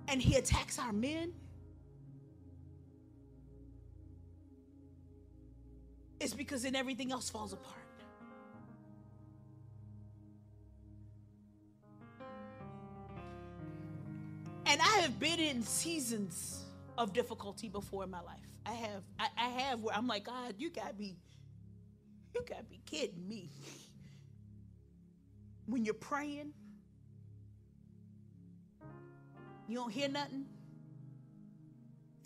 [0.07, 1.33] and he attacks our men
[6.19, 7.75] is because then everything else falls apart.
[14.65, 16.65] And I have been in seasons
[16.97, 18.37] of difficulty before in my life.
[18.65, 21.15] I have, I, I have where I'm like, God, you gotta be,
[22.35, 23.49] you gotta be kidding me.
[25.69, 26.51] When you're praying,
[29.67, 30.45] you don't hear nothing.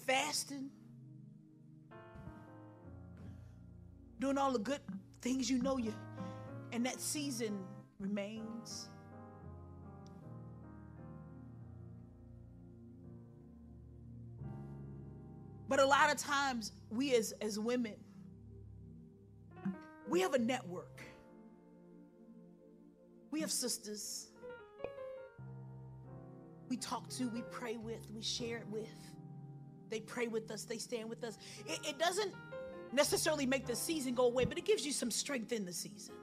[0.08, 0.70] Fasting.
[4.20, 4.80] Doing all the good
[5.22, 5.94] things you know you.
[6.72, 7.60] And that season
[8.00, 8.88] remains.
[15.68, 17.96] But a lot of times, we as, as women,
[20.08, 20.93] we have a network.
[23.34, 24.28] We have sisters
[26.70, 28.88] we talk to, we pray with, we share it with.
[29.90, 31.40] They pray with us, they stand with us.
[31.66, 32.32] It, it doesn't
[32.92, 36.14] necessarily make the season go away, but it gives you some strength in the season.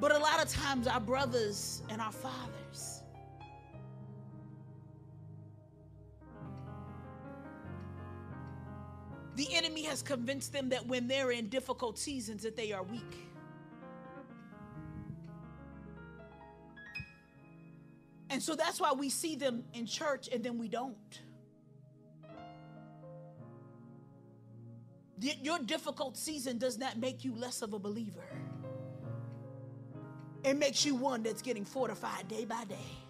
[0.00, 2.99] But a lot of times, our brothers and our fathers,
[9.90, 13.26] has convinced them that when they're in difficult seasons that they are weak.
[18.30, 21.20] And so that's why we see them in church and then we don't.
[25.18, 28.24] Your difficult season does not make you less of a believer.
[30.44, 33.09] It makes you one that's getting fortified day by day.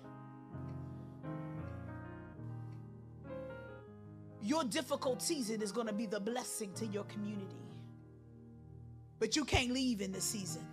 [4.50, 7.62] Your difficult season is going to be the blessing to your community.
[9.20, 10.66] But you can't leave in this season.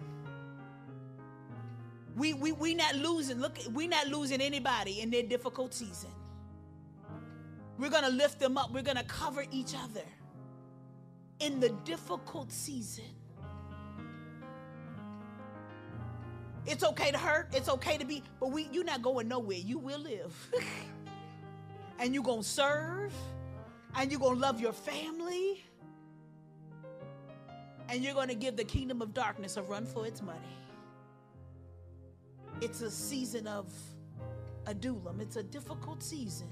[2.16, 3.40] We we we not losing.
[3.40, 6.10] Look, we not losing anybody in their difficult season.
[7.78, 8.74] We're gonna lift them up.
[8.74, 10.08] We're gonna cover each other
[11.40, 13.14] in the difficult season.
[16.66, 17.50] It's okay to hurt.
[17.54, 19.60] It's okay to be, but we you're not going nowhere.
[19.60, 20.36] You will live.
[22.00, 23.14] and you're gonna serve,
[23.96, 25.64] and you're gonna love your family,
[27.90, 30.40] and you're gonna give the kingdom of darkness a run for its money.
[32.62, 33.72] It's a season of
[34.66, 35.22] adullam.
[35.22, 36.50] It's a difficult season,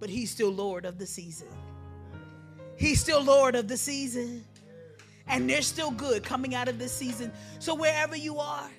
[0.00, 1.48] but he's still Lord of the season.
[2.76, 4.44] He's still Lord of the season.
[5.26, 7.32] And there's still good coming out of this season.
[7.58, 8.70] So wherever you are,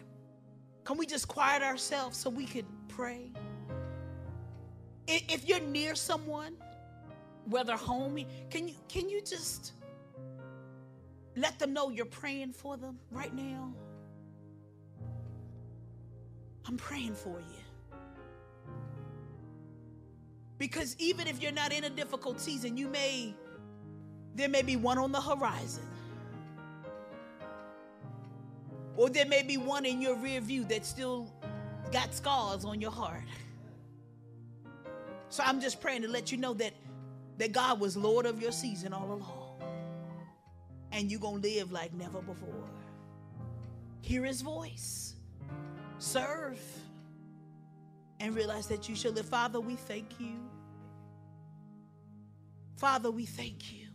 [0.83, 3.31] can we just quiet ourselves so we could pray?
[5.07, 6.55] If you're near someone,
[7.49, 8.19] whether home,
[8.49, 9.73] can you can you just
[11.35, 13.73] let them know you're praying for them right now?
[16.67, 17.99] I'm praying for you.
[20.57, 23.35] Because even if you're not in a difficult season, you may,
[24.35, 25.83] there may be one on the horizon.
[28.95, 31.29] Or there may be one in your rear view that still
[31.91, 33.23] got scars on your heart.
[35.29, 36.73] So I'm just praying to let you know that,
[37.37, 39.61] that God was Lord of your season all along.
[40.91, 42.69] And you're going to live like never before.
[44.01, 45.15] Hear his voice
[45.97, 46.59] serve,
[48.19, 49.25] and realize that you shall live.
[49.25, 50.35] Father, we thank you.
[52.77, 53.87] Father, we thank you.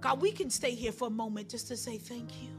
[0.00, 2.50] God, we can stay here for a moment just to say thank you.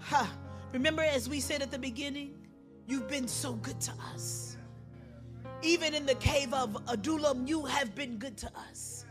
[0.00, 0.32] Ha.
[0.72, 2.34] Remember, as we said at the beginning,
[2.86, 4.56] you've been so good to us.
[5.62, 9.04] Even in the cave of Adullam, you have been good to us.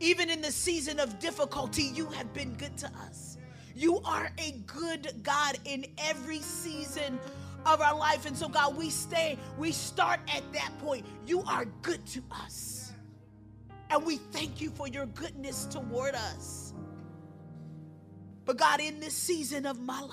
[0.00, 3.36] Even in the season of difficulty, you have been good to us.
[3.74, 7.18] You are a good God in every season
[7.66, 8.26] of our life.
[8.26, 11.04] And so, God, we stay, we start at that point.
[11.26, 12.92] You are good to us.
[13.90, 16.74] And we thank you for your goodness toward us.
[18.44, 20.12] But, God, in this season of my life,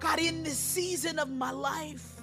[0.00, 2.21] God, in this season of my life,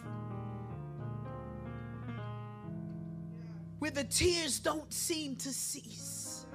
[3.80, 6.46] where the tears don't seem to cease.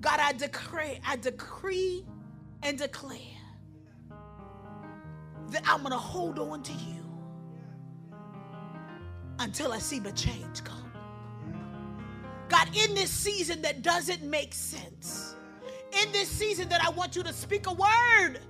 [0.00, 2.04] God, I decree, I decree
[2.62, 3.18] and declare
[5.50, 7.04] that I'm going to hold on to you
[9.38, 10.92] until I see the change come.
[12.48, 15.36] God, in this season that doesn't make sense,
[16.02, 18.40] in this season that I want you to speak a word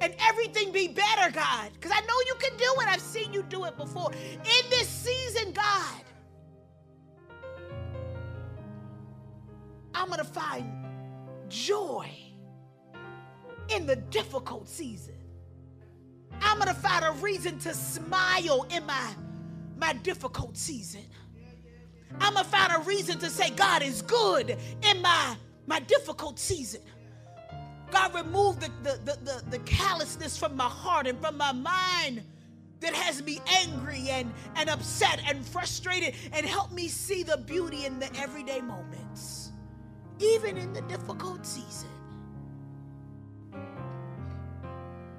[0.00, 2.88] and everything be better, God, because I know you can do it.
[2.88, 4.12] I've seen you do it before.
[4.12, 6.02] In this season, God,
[9.94, 10.70] I'm going to find
[11.48, 12.08] joy
[13.68, 15.14] in the difficult season.
[16.40, 19.14] I'm going to find a reason to smile in my,
[19.76, 21.04] my difficult season.
[22.20, 25.36] I'm going to find a reason to say God is good in my,
[25.66, 26.80] my difficult season.
[27.90, 32.22] God, remove the, the, the, the, the callousness from my heart and from my mind
[32.80, 37.86] that has me angry and, and upset and frustrated and help me see the beauty
[37.86, 39.50] in the everyday moments,
[40.18, 41.88] even in the difficult season.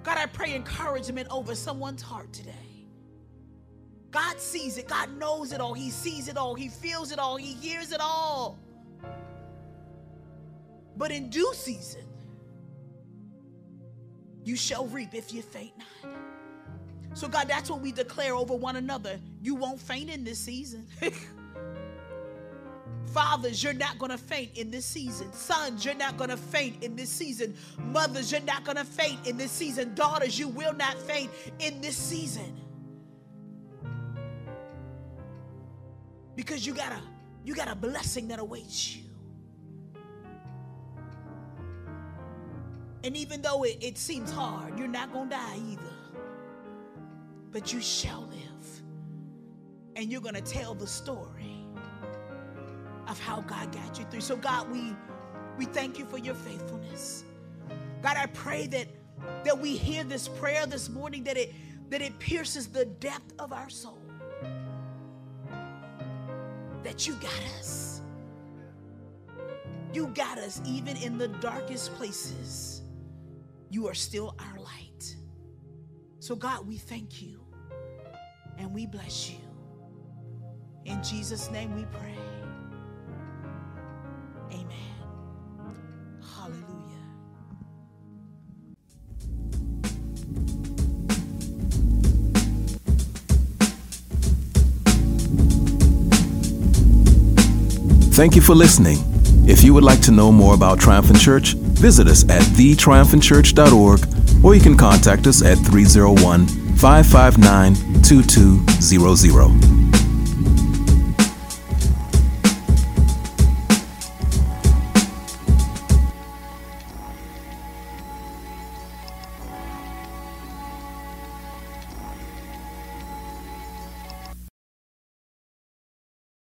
[0.03, 2.53] God, I pray encouragement over someone's heart today.
[4.11, 4.87] God sees it.
[4.87, 5.73] God knows it all.
[5.73, 6.55] He sees it all.
[6.55, 7.35] He feels it all.
[7.35, 8.57] He hears it all.
[10.97, 12.08] But in due season,
[14.43, 15.87] you shall reap if you faint not.
[17.13, 19.19] So, God, that's what we declare over one another.
[19.41, 20.87] You won't faint in this season.
[23.07, 25.33] Fathers, you're not going to faint in this season.
[25.33, 27.55] Sons, you're not going to faint in this season.
[27.79, 29.95] Mothers, you're not going to faint in this season.
[29.95, 32.55] Daughters, you will not faint in this season.
[36.35, 37.01] Because you got a
[37.43, 39.08] you got a blessing that awaits you.
[43.03, 45.81] And even though it, it seems hard, you're not going to die either.
[47.51, 48.81] But you shall live.
[49.95, 51.65] And you're going to tell the story
[53.07, 54.21] of how God got you through.
[54.21, 54.95] So, God, we,
[55.57, 57.23] we thank you for your faithfulness.
[58.01, 58.87] God, I pray that,
[59.43, 61.53] that we hear this prayer this morning, that it,
[61.89, 63.97] that it pierces the depth of our soul.
[66.83, 68.01] That you got us.
[69.93, 72.78] You got us even in the darkest places
[73.69, 75.15] you are still our light.
[76.19, 77.39] So, God, we thank you
[78.57, 79.37] and we bless you.
[80.85, 82.15] In Jesus' name we pray.
[84.51, 84.69] Amen.
[86.35, 86.65] Hallelujah.
[98.13, 98.97] Thank you for listening.
[99.47, 104.55] If you would like to know more about Triumphant Church, visit us at thetriumphantchurch.org or
[104.55, 110.08] you can contact us at 301 559 2200.